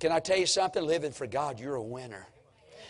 Can 0.00 0.12
I 0.12 0.20
tell 0.20 0.36
you 0.36 0.46
something? 0.46 0.84
Living 0.84 1.12
for 1.12 1.26
God, 1.26 1.58
you're 1.58 1.76
a 1.76 1.82
winner. 1.82 2.26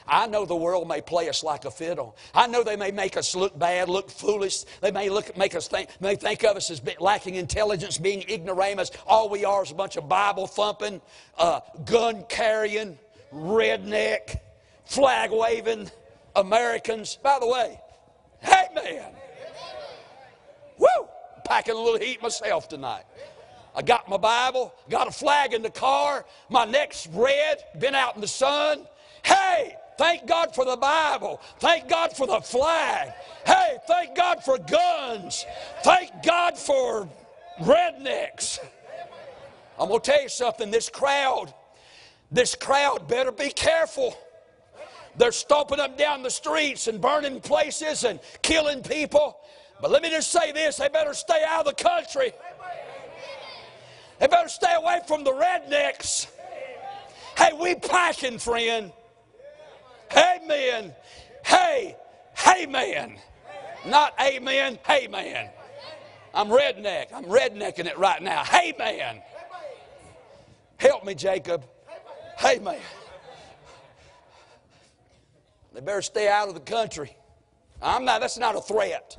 I 0.07 0.27
know 0.27 0.45
the 0.45 0.57
world 0.57 0.87
may 0.87 1.01
play 1.01 1.29
us 1.29 1.43
like 1.43 1.65
a 1.65 1.71
fiddle. 1.71 2.17
I 2.35 2.47
know 2.47 2.63
they 2.63 2.77
may 2.77 2.91
make 2.91 3.17
us 3.17 3.35
look 3.35 3.59
bad, 3.59 3.89
look 3.89 4.11
foolish. 4.11 4.65
They 4.81 4.91
may 4.91 5.09
look, 5.09 5.37
make 5.37 5.55
us 5.55 5.69
think, 5.69 5.89
may 6.01 6.17
think 6.17 6.45
of 6.45 6.57
us 6.57 6.71
as 6.71 6.83
lacking 7.01 7.37
intelligence, 7.37 7.97
being 7.97 8.23
ignoramus. 8.29 8.91
All 9.07 9.31
we 9.31 9.45
are 9.45 9.63
is 9.63 9.71
a 9.71 9.75
bunch 9.75 9.97
of 9.97 10.09
Bible 10.09 10.47
thumping, 10.47 11.01
uh, 11.39 11.61
gun 11.87 12.25
carrying, 12.29 12.99
redneck, 13.33 14.41
flag 14.85 15.31
waving 15.33 15.91
Americans. 16.37 17.19
By 17.23 17.39
the 17.41 17.47
way, 17.47 17.81
hey 18.41 18.69
man, 18.75 19.13
woo, 20.79 21.09
packing 21.45 21.75
a 21.75 21.79
little 21.79 22.01
heat 22.01 22.23
myself 22.23 22.69
tonight. 22.69 23.05
I 23.77 23.83
got 23.83 24.09
my 24.09 24.17
Bible, 24.17 24.73
got 24.89 25.09
a 25.09 25.11
flag 25.11 25.53
in 25.53 25.63
the 25.63 25.71
car, 25.71 26.25
my 26.49 26.65
neck's 26.65 27.09
red, 27.09 27.65
been 27.79 27.95
out 27.95 28.15
in 28.15 28.21
the 28.21 28.29
sun. 28.29 28.87
Hey, 29.25 29.75
thank 29.99 30.27
God 30.27 30.55
for 30.55 30.65
the 30.65 30.77
Bible. 30.77 31.41
Thank 31.59 31.89
God 31.89 32.17
for 32.17 32.27
the 32.27 32.41
flag. 32.41 33.13
Hey, 33.45 33.79
thank 33.89 34.15
God 34.15 34.45
for 34.45 34.59
guns. 34.59 35.45
Thank 35.83 36.11
God 36.23 36.57
for 36.57 37.09
rednecks. 37.61 38.61
I'm 39.79 39.89
going 39.89 40.01
to 40.01 40.11
tell 40.11 40.23
you 40.23 40.29
something. 40.29 40.71
This 40.71 40.89
crowd, 40.89 41.53
this 42.31 42.55
crowd 42.55 43.09
better 43.09 43.33
be 43.33 43.51
careful. 43.51 44.17
They're 45.17 45.33
stomping 45.33 45.81
up 45.81 45.97
down 45.97 46.23
the 46.23 46.31
streets 46.31 46.89
and 46.89 47.01
burning 47.01 47.41
places 47.41 48.05
and 48.05 48.21
killing 48.43 48.83
people. 48.83 49.39
But 49.81 49.91
let 49.91 50.03
me 50.03 50.11
just 50.11 50.33
say 50.33 50.53
this 50.53 50.77
they 50.77 50.89
better 50.89 51.15
stay 51.15 51.43
out 51.47 51.67
of 51.67 51.77
the 51.77 51.83
country. 51.83 52.33
They 54.19 54.27
better 54.27 54.49
stay 54.49 54.75
away 54.75 55.01
from 55.07 55.25
the 55.25 55.33
rednecks. 55.33 56.27
Hey, 57.37 57.51
we 57.61 57.75
packing, 57.75 58.39
friend. 58.39 58.93
Hey, 60.11 60.39
man. 60.47 60.95
Hey, 61.45 61.97
hey, 62.37 62.67
man. 62.67 63.19
Not 63.87 64.15
amen, 64.21 64.79
hey, 64.87 65.09
man. 65.09 65.51
I'm 66.33 66.49
redneck. 66.49 67.07
I'm 67.13 67.25
rednecking 67.25 67.87
it 67.87 67.99
right 67.99 68.23
now. 68.23 68.45
Hey, 68.45 68.75
man. 68.79 69.21
Help 70.79 71.05
me, 71.05 71.15
Jacob. 71.15 71.65
Hey, 72.39 72.59
man. 72.59 72.81
They 75.75 75.81
better 75.81 76.03
stay 76.03 76.29
out 76.29 76.49
of 76.49 76.55
the 76.55 76.61
country. 76.61 77.17
I'm 77.83 78.05
not, 78.05 78.21
that's 78.21 78.39
not 78.39 78.55
a 78.55 78.61
threat. 78.61 79.19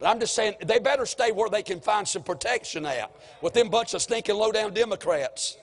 But 0.00 0.08
I'm 0.08 0.18
just 0.18 0.34
saying 0.34 0.54
they 0.64 0.80
better 0.80 1.06
stay 1.06 1.30
where 1.30 1.48
they 1.48 1.62
can 1.62 1.80
find 1.80 2.06
some 2.06 2.22
protection 2.22 2.84
at 2.86 3.12
with 3.40 3.54
them 3.54 3.68
bunch 3.68 3.94
of 3.94 4.02
stinking 4.02 4.34
low 4.34 4.50
down 4.50 4.74
Democrats. 4.74 5.58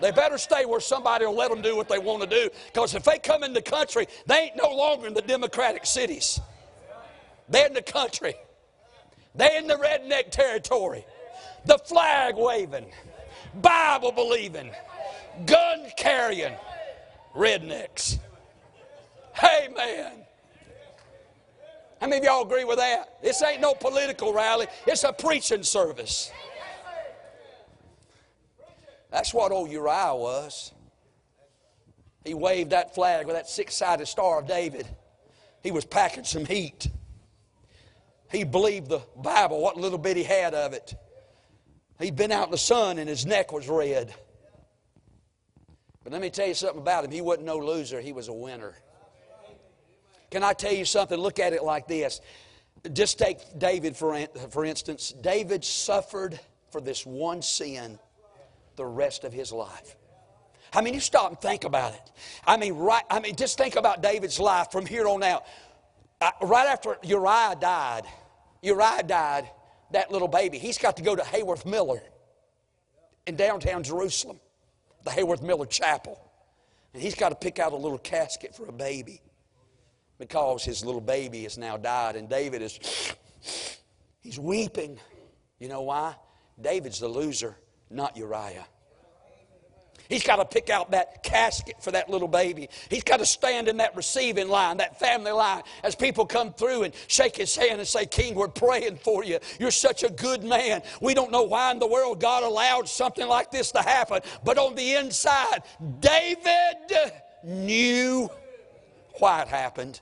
They 0.00 0.10
better 0.10 0.38
stay 0.38 0.64
where 0.64 0.80
somebody 0.80 1.26
will 1.26 1.36
let 1.36 1.50
them 1.50 1.62
do 1.62 1.76
what 1.76 1.88
they 1.88 1.98
want 1.98 2.22
to 2.22 2.28
do. 2.28 2.50
Because 2.66 2.94
if 2.94 3.04
they 3.04 3.18
come 3.18 3.42
in 3.42 3.52
the 3.52 3.62
country, 3.62 4.06
they 4.26 4.36
ain't 4.36 4.56
no 4.56 4.74
longer 4.74 5.06
in 5.06 5.14
the 5.14 5.22
Democratic 5.22 5.86
cities. 5.86 6.40
They're 7.48 7.66
in 7.66 7.74
the 7.74 7.82
country. 7.82 8.34
They're 9.34 9.58
in 9.58 9.66
the 9.66 9.74
redneck 9.74 10.30
territory. 10.30 11.04
The 11.66 11.78
flag 11.78 12.36
waving, 12.36 12.90
Bible 13.60 14.12
believing, 14.12 14.70
gun 15.46 15.86
carrying 15.96 16.54
rednecks. 17.34 18.18
Amen. 19.42 20.12
How 22.00 22.06
many 22.06 22.18
of 22.18 22.24
y'all 22.24 22.46
agree 22.46 22.64
with 22.64 22.78
that? 22.78 23.22
This 23.22 23.42
ain't 23.42 23.60
no 23.60 23.74
political 23.74 24.32
rally, 24.32 24.66
it's 24.86 25.04
a 25.04 25.12
preaching 25.12 25.62
service. 25.62 26.30
That's 29.10 29.34
what 29.34 29.52
old 29.52 29.70
Uriah 29.70 30.14
was. 30.14 30.72
He 32.24 32.34
waved 32.34 32.70
that 32.70 32.94
flag 32.94 33.26
with 33.26 33.34
that 33.34 33.48
six 33.48 33.74
sided 33.74 34.06
star 34.06 34.38
of 34.38 34.46
David. 34.46 34.86
He 35.62 35.70
was 35.72 35.84
packing 35.84 36.24
some 36.24 36.44
heat. 36.44 36.88
He 38.30 38.44
believed 38.44 38.88
the 38.88 39.02
Bible, 39.16 39.60
what 39.60 39.76
little 39.76 39.98
bit 39.98 40.16
he 40.16 40.22
had 40.22 40.54
of 40.54 40.72
it. 40.72 40.94
He'd 41.98 42.16
been 42.16 42.32
out 42.32 42.46
in 42.46 42.52
the 42.52 42.58
sun 42.58 42.98
and 42.98 43.08
his 43.08 43.26
neck 43.26 43.52
was 43.52 43.68
red. 43.68 44.14
But 46.04 46.12
let 46.12 46.22
me 46.22 46.30
tell 46.30 46.46
you 46.46 46.54
something 46.54 46.80
about 46.80 47.04
him. 47.04 47.10
He 47.10 47.20
wasn't 47.20 47.46
no 47.46 47.58
loser, 47.58 48.00
he 48.00 48.12
was 48.12 48.28
a 48.28 48.32
winner. 48.32 48.74
Can 50.30 50.44
I 50.44 50.52
tell 50.52 50.72
you 50.72 50.84
something? 50.84 51.18
Look 51.18 51.38
at 51.38 51.52
it 51.52 51.62
like 51.62 51.88
this. 51.88 52.20
Just 52.92 53.18
take 53.18 53.38
David, 53.58 53.96
for, 53.96 54.18
for 54.50 54.64
instance. 54.64 55.12
David 55.12 55.64
suffered 55.64 56.38
for 56.70 56.80
this 56.80 57.04
one 57.04 57.42
sin 57.42 57.98
the 58.76 58.86
rest 58.86 59.24
of 59.24 59.32
his 59.32 59.52
life. 59.52 59.96
I 60.72 60.82
mean, 60.82 60.94
you 60.94 61.00
stop 61.00 61.30
and 61.30 61.40
think 61.40 61.64
about 61.64 61.94
it. 61.94 62.12
I 62.46 62.56
mean, 62.56 62.74
right, 62.74 63.02
I 63.10 63.18
mean, 63.18 63.34
just 63.34 63.58
think 63.58 63.74
about 63.74 64.02
David's 64.02 64.38
life 64.38 64.70
from 64.70 64.86
here 64.86 65.08
on 65.08 65.22
out. 65.22 65.44
Uh, 66.20 66.30
right 66.42 66.68
after 66.68 66.96
Uriah 67.02 67.56
died, 67.60 68.04
Uriah 68.62 69.02
died, 69.02 69.50
that 69.90 70.12
little 70.12 70.28
baby, 70.28 70.58
he's 70.58 70.78
got 70.78 70.96
to 70.98 71.02
go 71.02 71.16
to 71.16 71.22
Hayworth 71.22 71.66
Miller 71.66 72.00
in 73.26 73.34
downtown 73.34 73.82
Jerusalem, 73.82 74.38
the 75.02 75.10
Hayworth 75.10 75.42
Miller 75.42 75.66
Chapel. 75.66 76.20
And 76.94 77.02
he's 77.02 77.16
got 77.16 77.30
to 77.30 77.34
pick 77.34 77.58
out 77.58 77.72
a 77.72 77.76
little 77.76 77.98
casket 77.98 78.54
for 78.54 78.66
a 78.66 78.72
baby 78.72 79.20
because 80.20 80.62
his 80.62 80.84
little 80.84 81.00
baby 81.00 81.42
has 81.42 81.58
now 81.58 81.76
died. 81.76 82.14
And 82.14 82.28
David 82.28 82.62
is, 82.62 82.78
he's 84.20 84.38
weeping. 84.38 85.00
You 85.58 85.68
know 85.68 85.82
why? 85.82 86.14
David's 86.60 87.00
the 87.00 87.08
loser, 87.08 87.56
not 87.90 88.16
Uriah. 88.16 88.66
He's 90.10 90.24
got 90.24 90.36
to 90.36 90.44
pick 90.44 90.70
out 90.70 90.90
that 90.90 91.22
casket 91.22 91.76
for 91.80 91.92
that 91.92 92.10
little 92.10 92.28
baby. 92.28 92.68
He's 92.90 93.04
got 93.04 93.18
to 93.18 93.26
stand 93.26 93.68
in 93.68 93.76
that 93.76 93.94
receiving 93.96 94.48
line, 94.48 94.78
that 94.78 94.98
family 94.98 95.30
line, 95.30 95.62
as 95.84 95.94
people 95.94 96.26
come 96.26 96.52
through 96.52 96.82
and 96.82 96.92
shake 97.06 97.36
his 97.36 97.56
hand 97.56 97.78
and 97.78 97.86
say, 97.86 98.06
King, 98.06 98.34
we're 98.34 98.48
praying 98.48 98.96
for 98.96 99.24
you. 99.24 99.38
You're 99.60 99.70
such 99.70 100.02
a 100.02 100.10
good 100.10 100.42
man. 100.42 100.82
We 101.00 101.14
don't 101.14 101.30
know 101.30 101.44
why 101.44 101.70
in 101.70 101.78
the 101.78 101.86
world 101.86 102.20
God 102.20 102.42
allowed 102.42 102.88
something 102.88 103.26
like 103.26 103.52
this 103.52 103.70
to 103.72 103.82
happen. 103.82 104.20
But 104.44 104.58
on 104.58 104.74
the 104.74 104.96
inside, 104.96 105.62
David 106.00 107.12
knew 107.44 108.28
why 109.20 109.42
it 109.42 109.48
happened. 109.48 110.00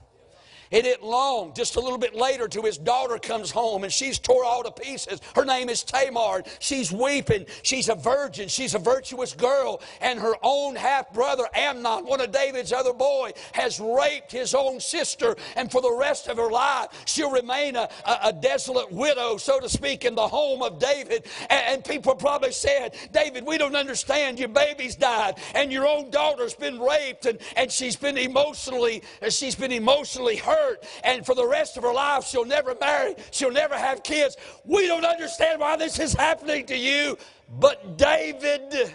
It 0.71 0.83
didn't 0.83 1.03
long, 1.03 1.53
just 1.55 1.77
a 1.77 1.79
little 1.79 1.97
bit 1.97 2.13
later, 2.13 2.47
till 2.47 2.63
his 2.63 2.77
daughter 2.77 3.17
comes 3.17 3.49
home 3.49 3.83
and 3.83 3.91
she's 3.91 4.19
tore 4.19 4.45
all 4.45 4.63
to 4.63 4.71
pieces. 4.71 5.19
Her 5.33 5.43
name 5.43 5.67
is 5.67 5.83
Tamar. 5.83 6.43
She's 6.59 6.91
weeping. 6.91 7.47
She's 7.63 7.89
a 7.89 7.95
virgin. 7.95 8.47
She's 8.47 8.75
a 8.75 8.79
virtuous 8.79 9.33
girl. 9.33 9.81
And 9.99 10.19
her 10.19 10.35
own 10.43 10.75
half 10.75 11.11
brother, 11.11 11.45
Amnon, 11.55 12.05
one 12.05 12.21
of 12.21 12.31
David's 12.31 12.71
other 12.71 12.93
boy, 12.93 13.31
has 13.53 13.79
raped 13.79 14.31
his 14.31 14.53
own 14.53 14.79
sister. 14.79 15.35
And 15.55 15.71
for 15.71 15.81
the 15.81 15.93
rest 15.93 16.27
of 16.27 16.37
her 16.37 16.51
life, 16.51 16.89
she'll 17.05 17.31
remain 17.31 17.75
a, 17.75 17.89
a, 18.05 18.19
a 18.25 18.33
desolate 18.33 18.91
widow, 18.91 19.37
so 19.37 19.59
to 19.59 19.69
speak, 19.69 20.05
in 20.05 20.13
the 20.13 20.27
home 20.27 20.61
of 20.61 20.77
David. 20.77 21.25
And, 21.49 21.63
and 21.67 21.85
people 21.85 22.13
probably 22.13 22.51
said, 22.51 22.95
David, 23.11 23.43
we 23.45 23.57
don't 23.57 23.75
understand. 23.75 24.37
Your 24.37 24.49
baby's 24.49 24.95
died 24.95 25.39
and 25.55 25.71
your 25.71 25.87
own 25.87 26.11
daughter's 26.11 26.53
been 26.53 26.79
raped 26.79 27.25
and, 27.25 27.39
and 27.55 27.71
she's 27.71 27.95
been 27.95 28.17
emotionally, 28.17 29.01
she's 29.29 29.55
been 29.55 29.71
emotionally 29.71 30.35
hurt 30.35 30.58
hurt, 30.59 30.85
and 31.03 31.25
for 31.25 31.35
the 31.35 31.45
rest 31.45 31.77
of 31.77 31.83
her 31.83 31.93
life, 31.93 32.25
she'll 32.25 32.45
never 32.45 32.75
marry, 32.79 33.15
she'll 33.31 33.51
never 33.51 33.77
have 33.77 34.03
kids. 34.03 34.37
We 34.65 34.87
don't 34.87 35.05
understand 35.05 35.59
why 35.59 35.75
this 35.75 35.99
is 35.99 36.13
happening 36.13 36.65
to 36.67 36.77
you, 36.77 37.17
but 37.59 37.97
David 37.97 38.93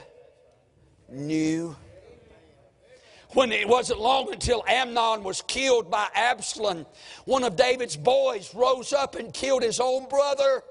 knew. 1.08 1.76
When 3.32 3.50
it 3.50 3.66
wasn't 3.66 4.00
long 4.00 4.32
until 4.32 4.62
Amnon 4.68 5.24
was 5.24 5.42
killed 5.42 5.90
by 5.90 6.06
Absalom, 6.14 6.86
one 7.24 7.42
of 7.42 7.56
David's 7.56 7.96
boys 7.96 8.54
rose 8.54 8.92
up 8.92 9.16
and 9.16 9.34
killed 9.34 9.64
his 9.64 9.80
own 9.80 10.08
brother. 10.08 10.62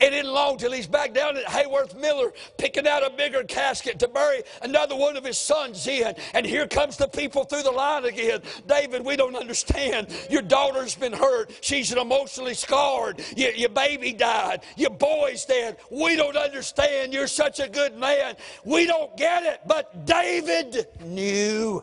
It 0.00 0.10
didn't 0.10 0.32
long 0.32 0.58
till 0.58 0.72
he's 0.72 0.86
back 0.86 1.14
down 1.14 1.36
at 1.36 1.44
Hayworth 1.44 1.98
Miller 1.98 2.32
picking 2.58 2.86
out 2.86 3.02
a 3.02 3.10
bigger 3.10 3.44
casket 3.44 3.98
to 4.00 4.08
bury 4.08 4.42
another 4.62 4.94
one 4.94 5.16
of 5.16 5.24
his 5.24 5.38
sons 5.38 5.86
in. 5.86 6.14
And 6.34 6.44
here 6.44 6.66
comes 6.66 6.96
the 6.96 7.08
people 7.08 7.44
through 7.44 7.62
the 7.62 7.70
line 7.70 8.04
again. 8.04 8.42
David, 8.66 9.04
we 9.04 9.16
don't 9.16 9.36
understand. 9.36 10.08
Your 10.28 10.42
daughter's 10.42 10.94
been 10.94 11.12
hurt. 11.12 11.50
She's 11.62 11.92
emotionally 11.92 12.54
scarred. 12.54 13.22
Your, 13.36 13.52
your 13.52 13.70
baby 13.70 14.12
died. 14.12 14.62
Your 14.76 14.90
boy's 14.90 15.44
dead. 15.44 15.78
We 15.90 16.16
don't 16.16 16.36
understand. 16.36 17.14
You're 17.14 17.26
such 17.26 17.58
a 17.60 17.68
good 17.68 17.96
man. 17.96 18.34
We 18.64 18.86
don't 18.86 19.16
get 19.16 19.44
it. 19.44 19.60
But 19.66 20.04
David 20.04 20.86
knew. 21.04 21.82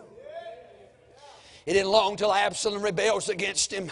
It 1.66 1.74
didn't 1.74 1.92
long 1.92 2.18
till 2.18 2.34
Absalom 2.34 2.82
rebels 2.84 3.30
against 3.30 3.72
him. 3.72 3.92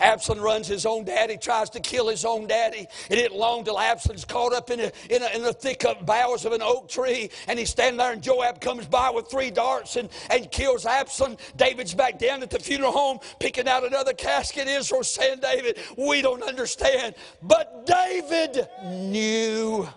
Absalom 0.00 0.40
runs 0.40 0.66
his 0.66 0.86
own 0.86 1.04
daddy, 1.04 1.36
tries 1.36 1.70
to 1.70 1.80
kill 1.80 2.08
his 2.08 2.24
own 2.24 2.46
daddy. 2.46 2.86
It 3.10 3.18
isn't 3.18 3.34
long 3.34 3.64
till 3.64 3.78
Absalom's 3.78 4.24
caught 4.24 4.52
up 4.52 4.70
in, 4.70 4.80
a, 4.80 4.92
in, 5.10 5.22
a, 5.22 5.36
in 5.36 5.42
the 5.42 5.52
thick 5.52 5.84
of 5.84 6.06
boughs 6.06 6.44
of 6.44 6.52
an 6.52 6.62
oak 6.62 6.88
tree, 6.88 7.30
and 7.46 7.58
he's 7.58 7.70
standing 7.70 7.98
there, 7.98 8.12
and 8.12 8.22
Joab 8.22 8.60
comes 8.60 8.86
by 8.86 9.10
with 9.10 9.28
three 9.28 9.50
darts 9.50 9.96
and, 9.96 10.08
and 10.30 10.50
kills 10.50 10.86
Absalom. 10.86 11.36
David's 11.56 11.94
back 11.94 12.18
down 12.18 12.42
at 12.42 12.50
the 12.50 12.58
funeral 12.58 12.92
home, 12.92 13.18
picking 13.40 13.68
out 13.68 13.84
another 13.84 14.12
casket. 14.12 14.68
Israel 14.68 15.02
saying, 15.02 15.40
David, 15.40 15.78
we 15.96 16.22
don't 16.22 16.42
understand. 16.42 17.14
But 17.42 17.86
David 17.86 18.68
knew. 18.84 19.88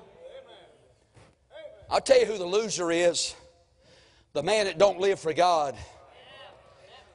I'll 1.90 2.02
tell 2.02 2.20
you 2.20 2.26
who 2.26 2.38
the 2.38 2.46
loser 2.46 2.90
is 2.90 3.36
the 4.34 4.42
man 4.42 4.66
that 4.66 4.78
don't 4.78 5.00
live 5.00 5.20
for 5.20 5.34
God 5.34 5.76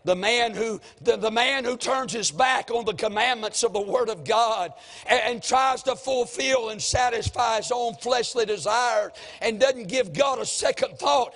the 0.07 0.17
man 0.17 0.55
who 0.55 0.81
the, 1.03 1.17
the 1.17 1.31
man 1.31 1.65
who 1.65 1.77
turns 1.77 2.13
his 2.13 2.31
back 2.31 2.71
on 2.71 2.85
the 2.85 2.95
commandments 2.95 3.65
of 3.65 3.73
the 3.73 3.81
word 3.81 4.09
of 4.09 4.25
god 4.25 4.73
and, 5.07 5.21
and, 5.21 5.43
tries 5.43 5.83
to 5.83 5.97
fulfill 5.97 6.71
and 6.71 6.81
satisfy 6.81 7.57
his 7.57 7.73
own 7.73 7.95
fleshly 7.97 8.47
desires 8.47 9.13
and 9.43 9.61
doesn't 9.61 9.89
give 9.89 10.13
god 10.13 10.39
a 10.39 10.47
second 10.47 10.97
thought 10.99 11.35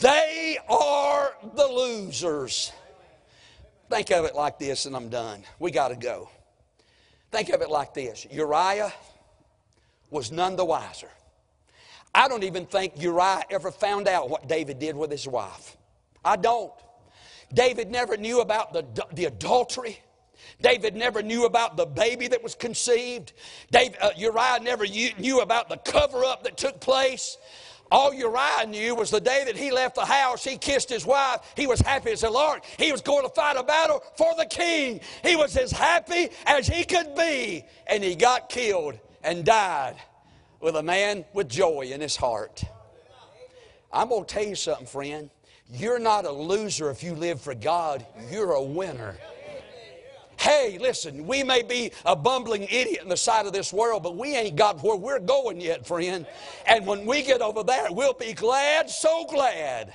they 0.00 0.56
are 0.68 1.34
the 1.54 1.66
losers. 1.66 2.72
Think 3.90 4.10
of 4.10 4.24
it 4.24 4.34
like 4.34 4.58
this 4.58 4.86
and 4.86 4.96
i'm 4.96 5.08
done. 5.08 5.42
We 5.58 5.70
got 5.70 5.88
to 5.88 5.96
go. 5.96 6.30
Think 7.30 7.50
of 7.50 7.60
it 7.60 7.70
like 7.70 7.92
this. 7.92 8.26
Uriah 8.30 8.92
was 10.10 10.30
none 10.30 10.56
the 10.56 10.64
wiser. 10.64 11.10
I 12.14 12.28
don't 12.28 12.44
even 12.44 12.66
think 12.66 13.02
uriah 13.02 13.42
ever 13.50 13.72
found 13.72 14.06
out 14.06 14.30
what 14.30 14.46
david 14.48 14.78
did 14.78 14.96
with 14.96 15.10
his 15.10 15.26
wife. 15.26 15.76
I 16.24 16.36
don't 16.36 16.72
David 17.54 17.90
never 17.90 18.16
knew 18.16 18.40
about 18.40 18.72
the, 18.72 19.06
the 19.12 19.26
adultery. 19.26 20.00
David 20.60 20.96
never 20.96 21.22
knew 21.22 21.44
about 21.44 21.76
the 21.76 21.86
baby 21.86 22.28
that 22.28 22.42
was 22.42 22.54
conceived. 22.54 23.32
David, 23.70 23.96
uh, 24.00 24.10
Uriah 24.16 24.60
never 24.60 24.86
knew 24.86 25.40
about 25.40 25.68
the 25.68 25.76
cover 25.76 26.24
up 26.24 26.44
that 26.44 26.56
took 26.56 26.80
place. 26.80 27.36
All 27.90 28.14
Uriah 28.14 28.66
knew 28.66 28.94
was 28.94 29.10
the 29.10 29.20
day 29.20 29.42
that 29.44 29.56
he 29.56 29.70
left 29.70 29.96
the 29.96 30.06
house, 30.06 30.42
he 30.42 30.56
kissed 30.56 30.88
his 30.88 31.04
wife. 31.04 31.40
He 31.54 31.66
was 31.66 31.78
happy 31.80 32.10
as 32.10 32.22
a 32.22 32.30
lark. 32.30 32.64
He 32.78 32.90
was 32.90 33.02
going 33.02 33.22
to 33.22 33.28
fight 33.28 33.56
a 33.58 33.62
battle 33.62 34.02
for 34.16 34.34
the 34.38 34.46
king. 34.46 35.00
He 35.22 35.36
was 35.36 35.56
as 35.58 35.70
happy 35.70 36.30
as 36.46 36.66
he 36.66 36.84
could 36.84 37.14
be. 37.14 37.64
And 37.86 38.02
he 38.02 38.14
got 38.14 38.48
killed 38.48 38.98
and 39.22 39.44
died 39.44 39.96
with 40.60 40.76
a 40.76 40.82
man 40.82 41.26
with 41.34 41.50
joy 41.50 41.90
in 41.92 42.00
his 42.00 42.16
heart. 42.16 42.64
I'm 43.92 44.08
going 44.08 44.24
to 44.24 44.34
tell 44.34 44.44
you 44.44 44.54
something, 44.54 44.86
friend. 44.86 45.28
You're 45.72 45.98
not 45.98 46.26
a 46.26 46.30
loser 46.30 46.90
if 46.90 47.02
you 47.02 47.14
live 47.14 47.40
for 47.40 47.54
God, 47.54 48.04
you're 48.30 48.52
a 48.52 48.62
winner. 48.62 49.16
Hey, 50.38 50.76
listen, 50.78 51.26
we 51.26 51.42
may 51.42 51.62
be 51.62 51.92
a 52.04 52.14
bumbling 52.14 52.64
idiot 52.64 53.00
in 53.02 53.08
the 53.08 53.16
sight 53.16 53.46
of 53.46 53.52
this 53.52 53.72
world, 53.72 54.02
but 54.02 54.16
we 54.16 54.34
ain't 54.34 54.56
got 54.56 54.82
where 54.82 54.96
we're 54.96 55.20
going 55.20 55.60
yet, 55.60 55.86
friend. 55.86 56.26
And 56.66 56.86
when 56.86 57.06
we 57.06 57.22
get 57.22 57.40
over 57.40 57.62
there, 57.62 57.86
we'll 57.90 58.12
be 58.12 58.34
glad, 58.34 58.90
so 58.90 59.24
glad, 59.30 59.94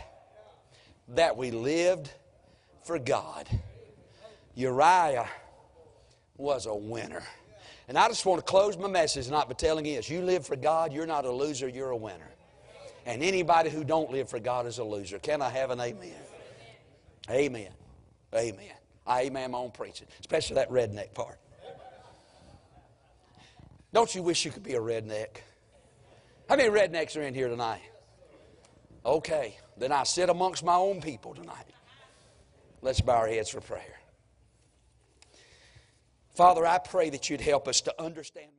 that 1.09 1.37
we 1.37 1.51
lived 1.51 2.11
for 2.83 2.97
God. 2.97 3.47
Uriah 4.55 5.27
was 6.37 6.65
a 6.65 6.73
winner. 6.73 7.23
And 7.87 7.97
I 7.97 8.07
just 8.07 8.25
want 8.25 8.39
to 8.39 8.49
close 8.49 8.77
my 8.77 8.87
message 8.87 9.29
not 9.29 9.47
by 9.47 9.53
telling 9.53 9.85
you 9.85 9.97
this. 9.97 10.09
You 10.09 10.21
live 10.21 10.47
for 10.47 10.55
God, 10.55 10.91
you're 10.91 11.05
not 11.05 11.25
a 11.25 11.31
loser, 11.31 11.67
you're 11.67 11.91
a 11.91 11.97
winner. 11.97 12.29
And 13.07 13.23
anybody 13.23 13.69
who 13.69 13.85
don't 13.85 14.11
live 14.11 14.29
for 14.29 14.37
God 14.37 14.67
is 14.67 14.79
a 14.79 14.83
loser. 14.83 15.17
Can 15.17 15.41
I 15.41 15.49
have 15.49 15.71
an 15.71 15.79
amen? 15.79 16.11
Amen. 17.29 17.71
Amen. 18.35 18.73
I 19.07 19.21
amen 19.21 19.51
my 19.51 19.57
own 19.59 19.71
preaching, 19.71 20.07
especially 20.19 20.55
that 20.55 20.69
redneck 20.69 21.13
part. 21.13 21.39
Don't 23.93 24.13
you 24.13 24.21
wish 24.21 24.43
you 24.43 24.51
could 24.51 24.63
be 24.63 24.73
a 24.73 24.81
redneck? 24.81 25.37
How 26.49 26.57
many 26.57 26.69
rednecks 26.69 27.15
are 27.15 27.21
in 27.21 27.33
here 27.33 27.47
tonight? 27.47 27.81
Okay, 29.05 29.57
then 29.77 29.93
I 29.93 30.03
sit 30.03 30.29
amongst 30.29 30.65
my 30.65 30.75
own 30.75 30.99
people 30.99 31.33
tonight. 31.33 31.65
Let's 32.81 32.99
bow 32.99 33.15
our 33.15 33.27
heads 33.27 33.49
for 33.49 33.61
prayer. 33.61 33.99
Father, 36.35 36.65
I 36.65 36.77
pray 36.77 37.09
that 37.11 37.29
you'd 37.29 37.39
help 37.39 37.69
us 37.69 37.79
to 37.81 38.01
understand. 38.01 38.51